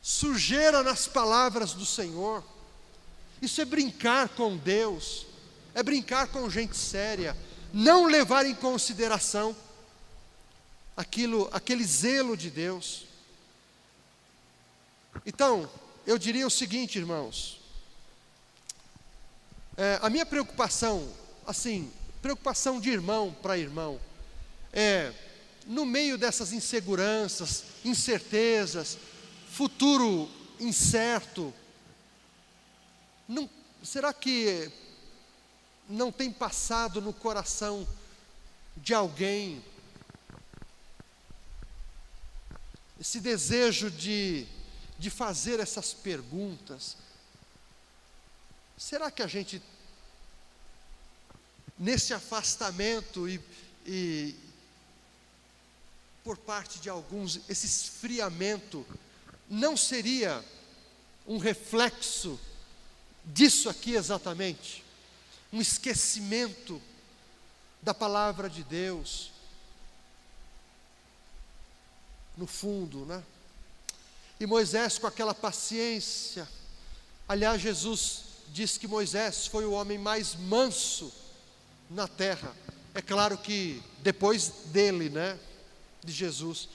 [0.00, 2.42] sujeira nas palavras do Senhor.
[3.42, 5.25] Isso é brincar com Deus,
[5.76, 7.36] é brincar com gente séria,
[7.70, 9.54] não levar em consideração
[10.96, 13.04] aquilo, aquele zelo de Deus.
[15.26, 15.70] Então,
[16.06, 17.60] eu diria o seguinte, irmãos,
[19.76, 21.12] é, a minha preocupação,
[21.46, 24.00] assim, preocupação de irmão para irmão,
[24.72, 25.12] é,
[25.66, 28.96] no meio dessas inseguranças, incertezas,
[29.50, 30.26] futuro
[30.58, 31.52] incerto,
[33.28, 33.50] não,
[33.82, 34.72] será que
[35.88, 37.86] não tem passado no coração
[38.76, 39.62] de alguém
[43.00, 44.46] esse desejo de,
[44.98, 46.96] de fazer essas perguntas?
[48.76, 49.62] Será que a gente,
[51.78, 53.40] nesse afastamento e,
[53.86, 54.34] e
[56.24, 58.84] por parte de alguns, esse esfriamento,
[59.48, 60.44] não seria
[61.26, 62.40] um reflexo
[63.24, 64.85] disso aqui exatamente?
[65.52, 66.80] Um esquecimento
[67.82, 69.30] da palavra de Deus,
[72.36, 73.22] no fundo, né?
[74.38, 76.46] E Moisés, com aquela paciência,
[77.26, 81.12] aliás, Jesus diz que Moisés foi o homem mais manso
[81.88, 82.54] na terra.
[82.94, 85.38] É claro que depois dele, né,
[86.04, 86.68] de Jesus.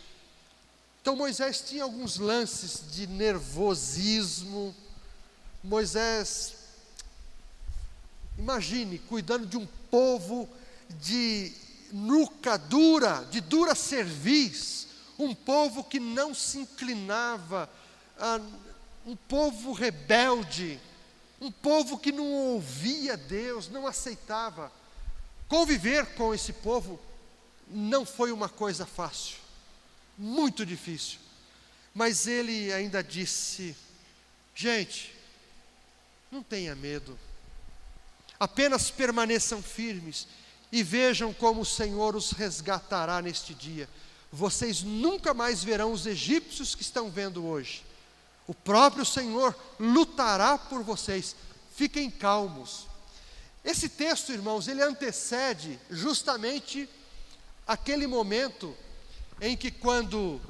[1.01, 4.75] Então Moisés tinha alguns lances de nervosismo.
[5.63, 6.53] Moisés,
[8.41, 10.49] imagine, cuidando de um povo
[10.99, 11.53] de
[11.91, 14.87] nuca dura, de dura cerviz,
[15.19, 17.69] um povo que não se inclinava,
[19.05, 20.79] um povo rebelde,
[21.39, 24.71] um povo que não ouvia Deus, não aceitava.
[25.47, 26.99] Conviver com esse povo
[27.67, 29.37] não foi uma coisa fácil,
[30.17, 31.19] muito difícil.
[31.93, 33.75] Mas ele ainda disse:
[34.55, 35.13] gente,
[36.31, 37.19] não tenha medo,
[38.41, 40.27] apenas permaneçam firmes
[40.71, 43.87] e vejam como o Senhor os resgatará neste dia.
[44.31, 47.85] Vocês nunca mais verão os egípcios que estão vendo hoje.
[48.47, 51.35] O próprio Senhor lutará por vocês.
[51.75, 52.87] Fiquem calmos.
[53.63, 56.89] Esse texto, irmãos, ele antecede justamente
[57.67, 58.75] aquele momento
[59.39, 60.41] em que quando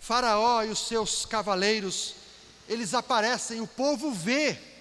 [0.00, 2.16] Faraó e os seus cavaleiros,
[2.68, 4.74] eles aparecem, o povo vê.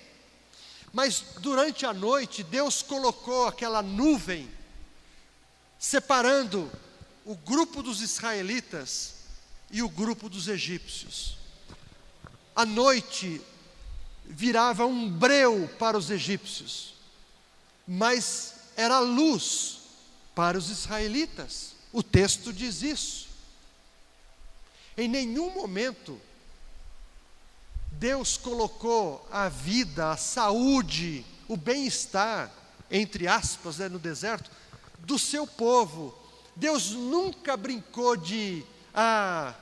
[0.95, 4.49] Mas durante a noite, Deus colocou aquela nuvem
[5.77, 6.71] separando
[7.25, 9.15] o grupo dos israelitas
[9.69, 11.37] e o grupo dos egípcios.
[12.55, 13.41] À noite
[14.23, 16.93] virava um breu para os egípcios,
[17.85, 19.79] mas era luz
[20.33, 21.73] para os israelitas.
[21.91, 23.27] O texto diz isso.
[24.95, 26.17] Em nenhum momento
[27.99, 32.51] Deus colocou a vida, a saúde, o bem-estar,
[32.91, 34.51] entre aspas, né, no deserto,
[34.99, 36.13] do seu povo.
[36.55, 39.53] Deus nunca brincou de ah,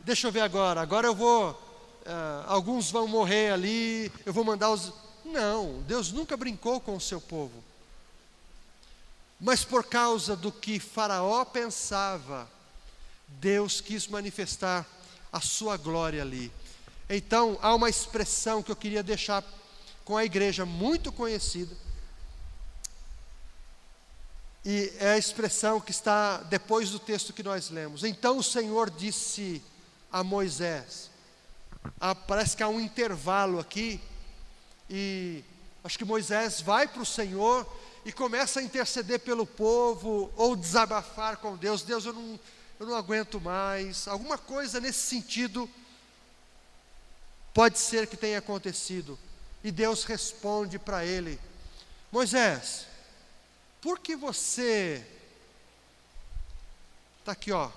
[0.00, 1.58] deixa eu ver agora, agora eu vou,
[2.04, 4.92] ah, alguns vão morrer ali, eu vou mandar os.
[5.24, 7.64] Não, Deus nunca brincou com o seu povo.
[9.40, 12.48] Mas por causa do que Faraó pensava,
[13.26, 14.86] Deus quis manifestar
[15.32, 16.52] a sua glória ali.
[17.14, 19.44] Então, há uma expressão que eu queria deixar
[20.02, 21.76] com a igreja muito conhecida,
[24.64, 28.04] e é a expressão que está depois do texto que nós lemos.
[28.04, 29.60] Então o Senhor disse
[30.10, 31.10] a Moisés.
[32.00, 34.00] Ah, parece que há um intervalo aqui.
[34.88, 35.42] E
[35.82, 37.66] acho que Moisés vai para o Senhor
[38.04, 41.82] e começa a interceder pelo povo ou desabafar com Deus.
[41.82, 42.38] Deus, eu não,
[42.78, 44.06] eu não aguento mais.
[44.06, 45.68] Alguma coisa nesse sentido
[47.52, 49.18] pode ser que tenha acontecido.
[49.62, 51.38] E Deus responde para ele:
[52.10, 52.86] Moisés,
[53.80, 55.06] por que você
[57.20, 57.70] está aqui, ó?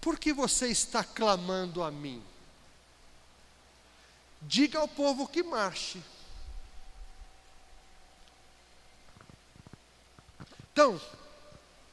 [0.00, 2.22] Por que você está clamando a mim?
[4.42, 6.02] Diga ao povo que marche.
[10.72, 10.98] Então,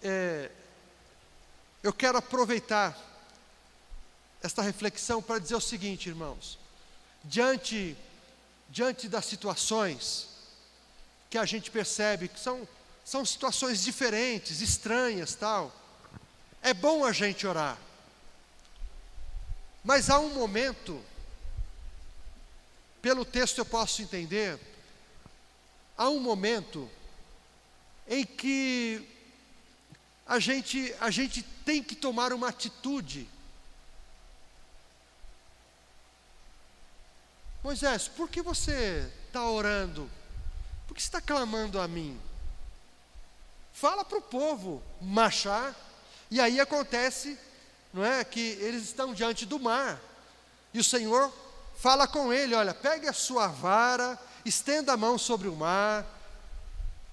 [0.01, 0.49] é,
[1.83, 2.97] eu quero aproveitar
[4.47, 6.57] esta reflexão para dizer o seguinte, irmãos:
[7.23, 7.95] diante,
[8.69, 10.29] diante das situações,
[11.29, 12.67] que a gente percebe que são,
[13.03, 15.71] são situações diferentes, estranhas, tal.
[16.61, 17.77] É bom a gente orar.
[19.83, 21.03] Mas há um momento,
[23.01, 24.59] pelo texto eu posso entender,
[25.97, 26.89] há um momento
[28.07, 29.05] em que
[30.25, 33.29] a gente, a gente tem que tomar uma atitude.
[37.67, 40.09] Moisés, por que você está orando?
[40.87, 42.17] Por que está clamando a mim?
[43.73, 45.75] Fala para o povo marchar.
[46.31, 47.37] E aí acontece,
[47.93, 49.99] não é, que eles estão diante do mar.
[50.73, 51.29] E o Senhor
[51.75, 56.05] fala com ele: olha, pegue a sua vara, estenda a mão sobre o mar,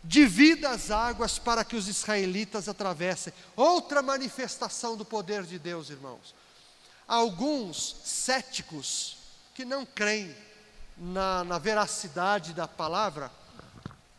[0.04, 3.32] divida as águas para que os israelitas atravessem.
[3.56, 6.32] Outra manifestação do poder de Deus, irmãos.
[7.08, 9.23] Alguns céticos
[9.54, 10.34] que não creem
[10.98, 13.30] na, na veracidade da palavra,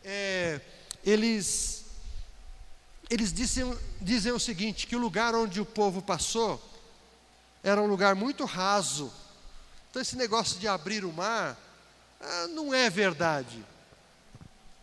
[0.02, 0.62] é,
[1.04, 1.86] eles,
[3.10, 6.62] eles dizem, dizem o seguinte: que o lugar onde o povo passou
[7.62, 9.12] era um lugar muito raso.
[9.90, 11.58] Então, esse negócio de abrir o mar
[12.22, 13.64] ah, não é verdade.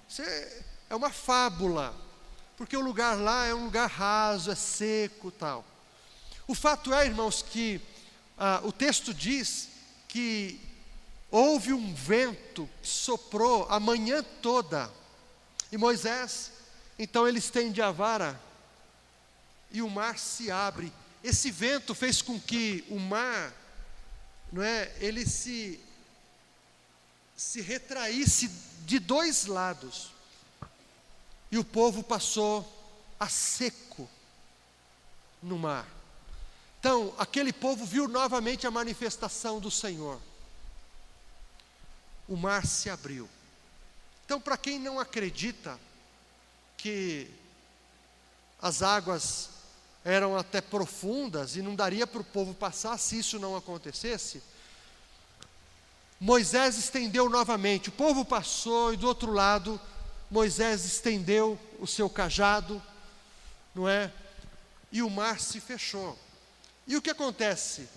[0.09, 1.95] Isso é, é uma fábula,
[2.57, 5.65] porque o lugar lá é um lugar raso, é seco tal.
[6.47, 7.81] O fato é, irmãos, que
[8.37, 9.72] ah, o texto diz
[10.13, 10.61] que
[11.31, 14.93] houve um vento que soprou a manhã toda,
[15.73, 16.53] e Moisés,
[16.99, 18.39] então ele estende a vara,
[19.71, 20.93] e o mar se abre.
[21.25, 23.55] Esse vento fez com que o mar,
[24.53, 25.81] não é, ele se
[27.35, 28.49] se retraísse
[28.85, 30.13] de dois lados.
[31.51, 32.71] E o povo passou
[33.19, 34.07] a seco
[35.43, 36.02] no mar.
[36.83, 40.21] Então, aquele povo viu novamente a manifestação do Senhor.
[42.27, 43.31] O mar se abriu.
[44.25, 45.79] Então, para quem não acredita
[46.77, 47.31] que
[48.61, 49.51] as águas
[50.05, 54.43] eram até profundas e não daria para o povo passar se isso não acontecesse,
[56.19, 59.81] Moisés estendeu novamente, o povo passou e do outro lado
[60.29, 62.83] Moisés estendeu o seu cajado,
[63.73, 64.13] não é?
[64.91, 66.19] E o mar se fechou.
[66.87, 67.89] E o que acontece?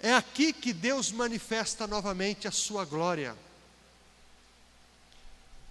[0.00, 3.36] É aqui que Deus manifesta novamente a sua glória.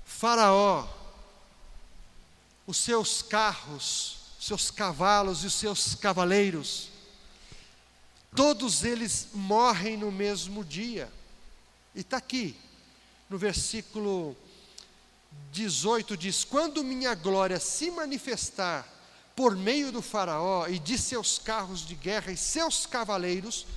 [0.05, 0.87] Faraó,
[2.65, 6.89] os seus carros, seus cavalos e os seus cavaleiros,
[8.35, 11.11] todos eles morrem no mesmo dia.
[11.95, 12.57] E está aqui,
[13.29, 14.35] no versículo
[15.51, 18.96] 18 diz: Quando minha glória se manifestar
[19.37, 23.67] por meio do Faraó e de seus carros de guerra e seus cavaleiros,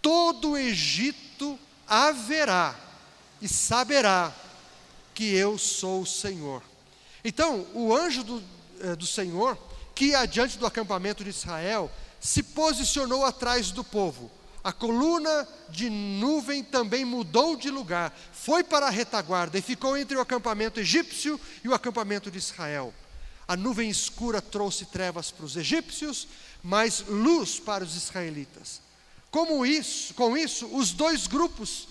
[0.00, 2.78] todo o Egito haverá
[3.42, 4.32] e saberá
[5.12, 6.62] que eu sou o Senhor.
[7.24, 8.42] Então, o anjo do,
[8.80, 9.58] eh, do Senhor,
[9.96, 11.90] que ia diante do acampamento de Israel,
[12.20, 14.30] se posicionou atrás do povo
[14.64, 20.16] a coluna de nuvem também mudou de lugar, foi para a retaguarda e ficou entre
[20.16, 22.94] o acampamento egípcio e o acampamento de Israel.
[23.46, 26.26] A nuvem escura trouxe trevas para os egípcios,
[26.62, 28.80] mas luz para os israelitas.
[29.30, 31.88] Como isso, com isso, os dois grupos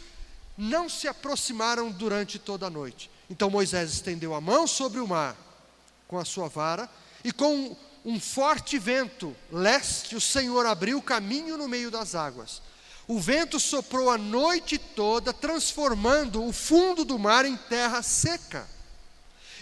[0.58, 3.10] não se aproximaram durante toda a noite.
[3.30, 5.36] Então Moisés estendeu a mão sobre o mar
[6.08, 6.90] com a sua vara
[7.24, 7.76] e com
[8.06, 12.62] um forte vento leste, o Senhor abriu caminho no meio das águas.
[13.08, 18.68] O vento soprou a noite toda, transformando o fundo do mar em terra seca.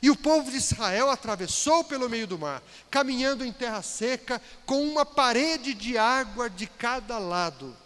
[0.02, 4.84] E o povo de Israel atravessou pelo meio do mar, caminhando em terra seca, com
[4.84, 7.78] uma parede de água de cada lado.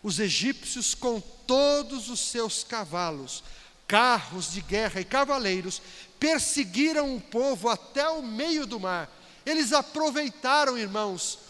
[0.00, 3.42] Os egípcios, com todos os seus cavalos,
[3.88, 5.82] carros de guerra e cavaleiros,
[6.20, 9.10] perseguiram o povo até o meio do mar.
[9.44, 11.40] Eles aproveitaram, irmãos,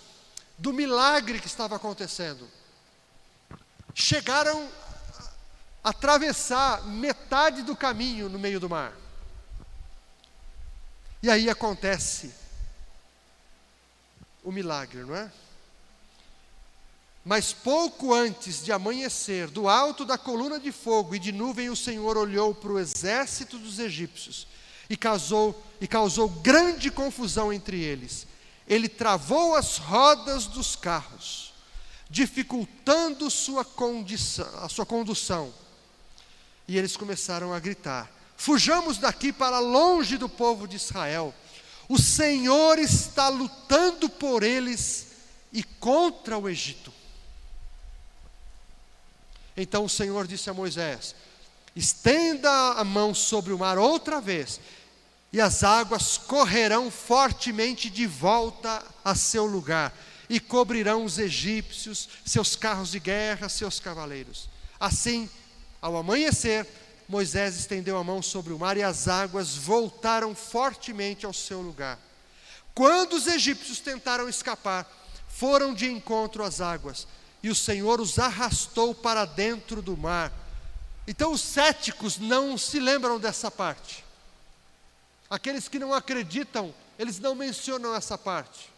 [0.57, 2.49] do milagre que estava acontecendo.
[3.95, 4.67] Chegaram
[5.85, 9.06] a atravessar metade do caminho no meio do mar.
[11.27, 12.33] E aí acontece
[14.45, 15.29] o milagre, não é?
[17.25, 21.75] Mas pouco antes de amanhecer, do alto da coluna de fogo e de nuvem, o
[21.75, 24.47] Senhor olhou para o exército dos egípcios
[24.89, 28.25] e causou, e causou grande confusão entre eles.
[28.65, 31.53] Ele travou as rodas dos carros,
[32.09, 35.53] dificultando sua condição, a sua condução.
[36.69, 41.35] E eles começaram a gritar: Fujamos daqui para longe do povo de Israel.
[41.89, 45.07] O Senhor está lutando por eles
[45.53, 46.93] e contra o Egito.
[49.57, 51.15] Então o Senhor disse a Moisés:
[51.75, 54.61] estenda a mão sobre o mar outra vez,
[55.33, 59.97] e as águas correrão fortemente de volta a seu lugar,
[60.29, 64.49] e cobrirão os egípcios, seus carros de guerra, seus cavaleiros.
[64.79, 65.31] Assim,
[65.81, 66.67] ao amanhecer,
[67.09, 71.99] Moisés estendeu a mão sobre o mar e as águas voltaram fortemente ao seu lugar.
[72.75, 74.91] Quando os egípcios tentaram escapar,
[75.29, 77.07] foram de encontro às águas,
[77.43, 80.33] e o Senhor os arrastou para dentro do mar.
[81.07, 84.05] Então os céticos não se lembram dessa parte.
[85.31, 88.73] Aqueles que não acreditam, eles não mencionam essa parte.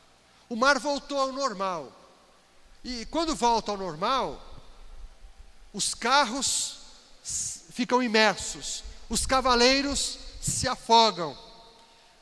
[0.49, 1.93] O mar voltou ao normal.
[2.85, 4.43] E quando volta ao normal,
[5.73, 6.79] os carros
[7.79, 11.39] ficam imersos, os cavaleiros se afogam.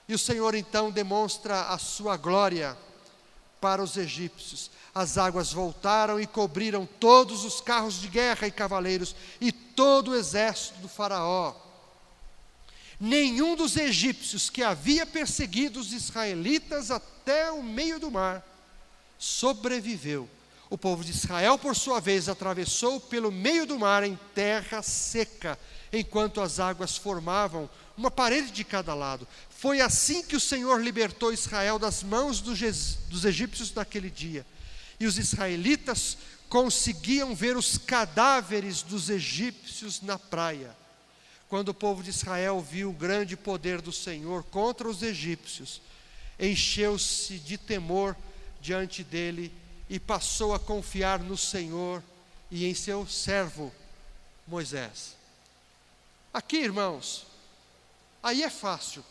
[0.07, 2.76] E o Senhor então demonstra a sua glória
[3.59, 4.70] para os egípcios.
[4.94, 10.14] As águas voltaram e cobriram todos os carros de guerra e cavaleiros e todo o
[10.14, 11.54] exército do Faraó.
[13.00, 18.46] Nenhum dos egípcios que havia perseguido os israelitas até o meio do mar
[19.18, 20.28] sobreviveu.
[20.68, 25.58] O povo de Israel, por sua vez, atravessou pelo meio do mar em terra seca,
[25.92, 29.26] enquanto as águas formavam uma parede de cada lado.
[29.48, 34.44] Foi assim que o Senhor libertou Israel das mãos dos egípcios naquele dia.
[34.98, 40.76] E os israelitas conseguiam ver os cadáveres dos egípcios na praia.
[41.48, 45.80] Quando o povo de Israel viu o grande poder do Senhor contra os egípcios,
[46.40, 48.16] encheu-se de temor
[48.60, 49.52] diante dele
[49.89, 52.03] e passou a confiar no Senhor
[52.51, 53.72] e em seu servo
[54.47, 55.16] Moisés.
[56.32, 57.26] Aqui, irmãos,
[58.22, 59.05] aí é fácil,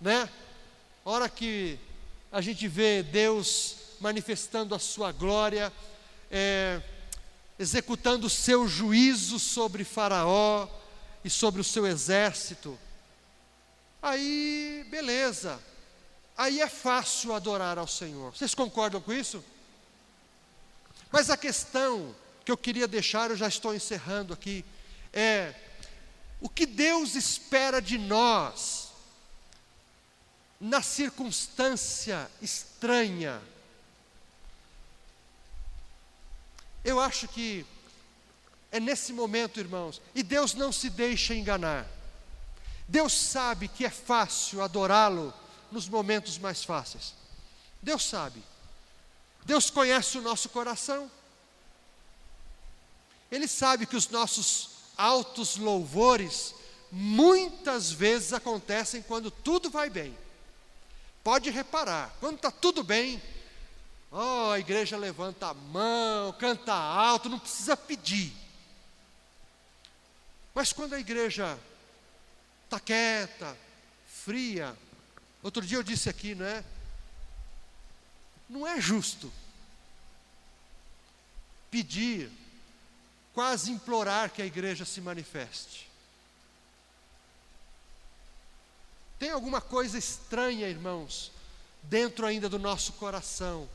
[0.00, 0.28] né?
[1.04, 1.78] Hora que
[2.30, 5.72] a gente vê Deus manifestando a sua glória,
[6.30, 6.82] é,
[7.58, 10.68] executando o seu juízo sobre Faraó
[11.24, 12.78] e sobre o seu exército,
[14.02, 15.58] aí, beleza,
[16.36, 18.36] aí é fácil adorar ao Senhor.
[18.36, 19.42] Vocês concordam com isso?
[21.10, 22.14] Mas a questão
[22.44, 24.64] que eu queria deixar, eu já estou encerrando aqui,
[25.12, 25.54] é
[26.40, 28.88] o que Deus espera de nós
[30.60, 33.40] na circunstância estranha.
[36.84, 37.66] Eu acho que
[38.70, 41.86] é nesse momento, irmãos, e Deus não se deixa enganar.
[42.86, 45.32] Deus sabe que é fácil adorá-lo
[45.70, 47.14] nos momentos mais fáceis.
[47.82, 48.42] Deus sabe.
[49.44, 51.10] Deus conhece o nosso coração.
[53.30, 56.54] Ele sabe que os nossos altos louvores
[56.90, 60.16] muitas vezes acontecem quando tudo vai bem.
[61.22, 63.20] Pode reparar, quando está tudo bem,
[64.12, 68.32] oh, a igreja levanta a mão, canta alto, não precisa pedir.
[70.54, 71.58] Mas quando a igreja
[72.64, 73.56] está quieta,
[74.06, 74.76] fria,
[75.46, 76.64] Outro dia eu disse aqui, não é?
[78.50, 79.32] Não é justo
[81.70, 82.32] pedir,
[83.32, 85.88] quase implorar que a igreja se manifeste.
[89.20, 91.30] Tem alguma coisa estranha, irmãos,
[91.84, 93.68] dentro ainda do nosso coração.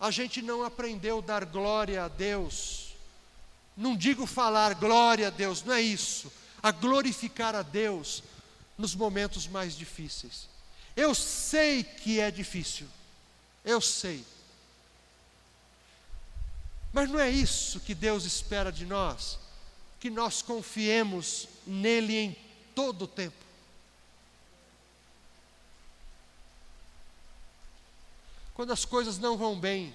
[0.00, 2.96] A gente não aprendeu a dar glória a Deus.
[3.76, 6.32] Não digo falar glória a Deus, não é isso.
[6.60, 8.24] A glorificar a Deus
[8.76, 10.48] nos momentos mais difíceis.
[10.96, 12.86] Eu sei que é difícil,
[13.64, 14.24] eu sei.
[16.92, 19.38] Mas não é isso que Deus espera de nós,
[20.00, 22.36] que nós confiemos nele em
[22.74, 23.36] todo o tempo.
[28.54, 29.94] Quando as coisas não vão bem,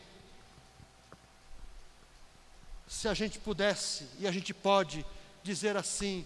[2.87, 5.03] se a gente pudesse, e a gente pode
[5.41, 6.23] dizer assim,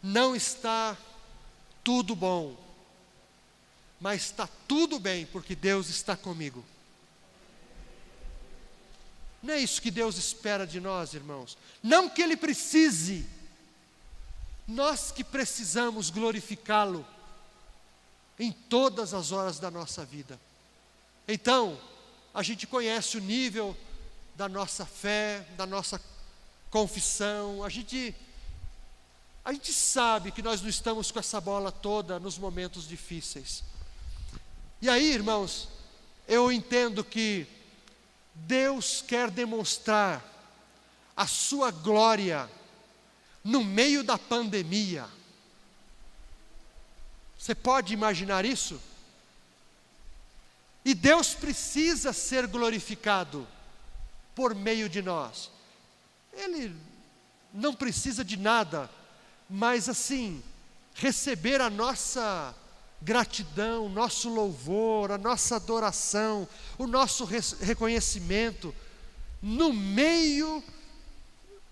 [0.00, 0.96] não está
[1.82, 2.56] tudo bom,
[4.00, 6.64] mas está tudo bem porque Deus está comigo.
[9.42, 11.56] Não é isso que Deus espera de nós, irmãos.
[11.82, 13.24] Não que Ele precise,
[14.66, 17.06] nós que precisamos glorificá-lo
[18.38, 20.38] em todas as horas da nossa vida.
[21.26, 21.78] Então,
[22.32, 23.76] a gente conhece o nível
[24.36, 26.00] da nossa fé, da nossa
[26.70, 28.14] confissão, a gente
[29.48, 33.64] a gente sabe que nós não estamos com essa bola toda nos momentos difíceis.
[34.78, 35.70] E aí, irmãos,
[36.28, 37.46] eu entendo que
[38.34, 40.22] Deus quer demonstrar
[41.16, 42.46] a sua glória
[43.42, 45.08] no meio da pandemia.
[47.38, 48.78] Você pode imaginar isso?
[50.84, 53.48] E Deus precisa ser glorificado
[54.34, 55.50] por meio de nós.
[56.34, 56.76] Ele
[57.50, 58.90] não precisa de nada,
[59.48, 60.42] mas assim,
[60.94, 62.54] receber a nossa
[63.00, 68.74] gratidão, nosso louvor, a nossa adoração, o nosso reconhecimento
[69.40, 70.62] no meio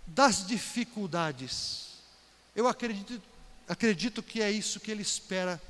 [0.07, 1.97] das dificuldades.
[2.55, 3.21] Eu acredito,
[3.69, 5.61] acredito que é isso que Ele espera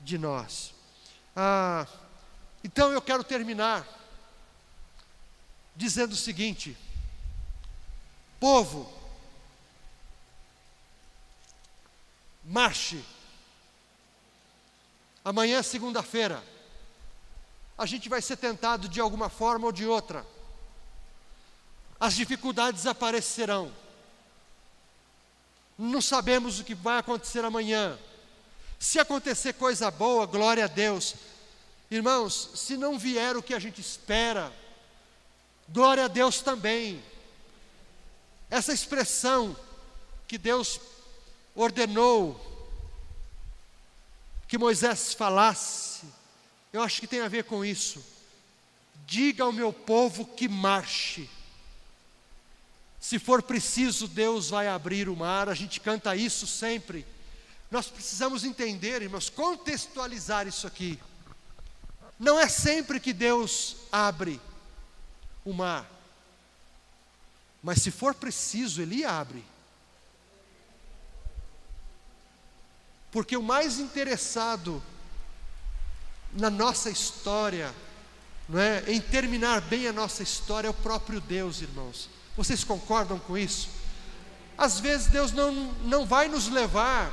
[0.00, 0.72] de nós.
[1.36, 1.86] Ah,
[2.64, 3.86] então eu quero terminar
[5.76, 6.76] dizendo o seguinte:
[8.40, 8.92] povo,
[12.48, 13.04] marche.
[15.22, 16.42] Amanhã, segunda-feira,
[17.76, 20.26] a gente vai ser tentado de alguma forma ou de outra.
[22.00, 23.70] As dificuldades aparecerão.
[25.76, 27.98] Não sabemos o que vai acontecer amanhã.
[28.78, 31.14] Se acontecer coisa boa, glória a Deus.
[31.90, 34.52] Irmãos, se não vier o que a gente espera,
[35.68, 37.02] glória a Deus também.
[38.50, 39.56] Essa expressão
[40.26, 40.80] que Deus
[41.62, 42.40] ordenou
[44.46, 46.06] que Moisés falasse,
[46.72, 48.02] eu acho que tem a ver com isso.
[49.06, 51.28] Diga ao meu povo que marche.
[53.00, 57.04] Se for preciso, Deus vai abrir o mar, a gente canta isso sempre.
[57.70, 60.98] Nós precisamos entender, irmãos, contextualizar isso aqui.
[62.18, 64.40] Não é sempre que Deus abre
[65.44, 65.88] o mar,
[67.62, 69.44] mas se for preciso, Ele abre.
[73.10, 74.82] Porque o mais interessado
[76.32, 77.74] na nossa história,
[78.48, 82.08] não é, em terminar bem a nossa história é o próprio Deus, irmãos.
[82.36, 83.68] Vocês concordam com isso?
[84.56, 85.52] Às vezes Deus não,
[85.84, 87.12] não vai nos levar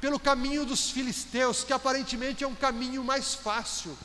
[0.00, 3.96] pelo caminho dos filisteus, que aparentemente é um caminho mais fácil.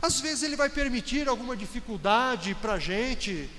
[0.00, 3.50] Às vezes Ele vai permitir alguma dificuldade para a gente,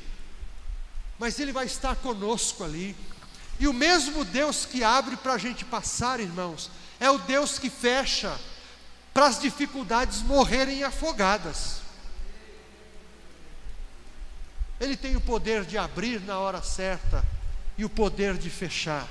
[1.19, 2.95] mas Ele vai estar conosco ali.
[3.59, 6.69] E o mesmo Deus que abre para a gente passar, irmãos,
[7.01, 8.39] é o Deus que fecha
[9.11, 11.81] para as dificuldades morrerem afogadas.
[14.79, 17.25] Ele tem o poder de abrir na hora certa
[17.75, 19.07] e o poder de fechar.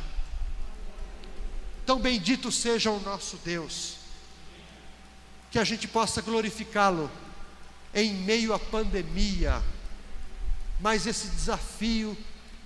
[1.85, 3.97] Tão bendito seja o nosso Deus,
[5.51, 7.11] que a gente possa glorificá-lo
[7.93, 9.61] em meio à pandemia,
[10.79, 12.17] mas esse desafio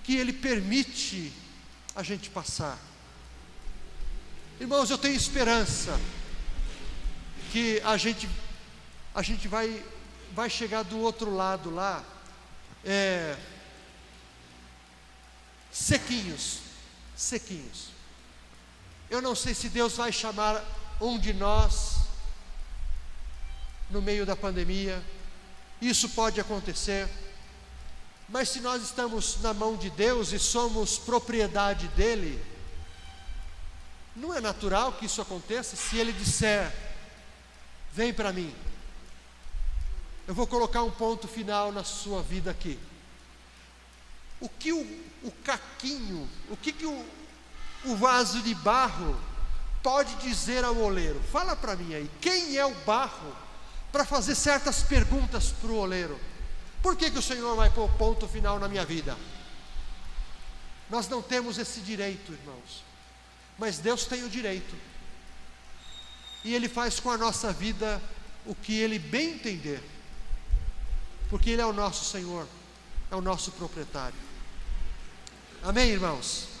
[0.03, 1.33] que Ele permite
[1.95, 2.77] a gente passar.
[4.57, 5.99] Irmãos, eu tenho esperança
[7.51, 8.29] que a gente,
[9.13, 9.83] a gente vai,
[10.31, 12.01] vai chegar do outro lado lá,
[12.85, 13.35] é,
[15.69, 16.59] sequinhos,
[17.17, 17.89] sequinhos.
[19.09, 20.63] Eu não sei se Deus vai chamar
[21.01, 21.97] um de nós
[23.89, 25.03] no meio da pandemia,
[25.81, 27.09] isso pode acontecer,
[28.29, 32.54] mas se nós estamos na mão de Deus e somos propriedade dEle,
[34.15, 36.71] não é natural que isso aconteça se ele disser:
[37.91, 38.53] Vem para mim.
[40.27, 42.79] Eu vou colocar um ponto final na sua vida aqui.
[44.39, 44.81] O que o,
[45.23, 47.05] o caquinho, o que, que o,
[47.85, 49.17] o vaso de barro
[49.83, 51.21] pode dizer ao oleiro?
[51.31, 53.35] Fala para mim aí, quem é o barro
[53.91, 56.19] para fazer certas perguntas para o oleiro?
[56.81, 59.15] Por que, que o Senhor vai pôr ponto final na minha vida?
[60.89, 62.83] Nós não temos esse direito, irmãos.
[63.57, 64.75] Mas Deus tem o direito.
[66.43, 68.01] E Ele faz com a nossa vida
[68.45, 69.81] o que Ele bem entender.
[71.29, 72.47] Porque Ele é o nosso Senhor,
[73.09, 74.17] é o nosso proprietário.
[75.63, 76.54] Amém, irmãos?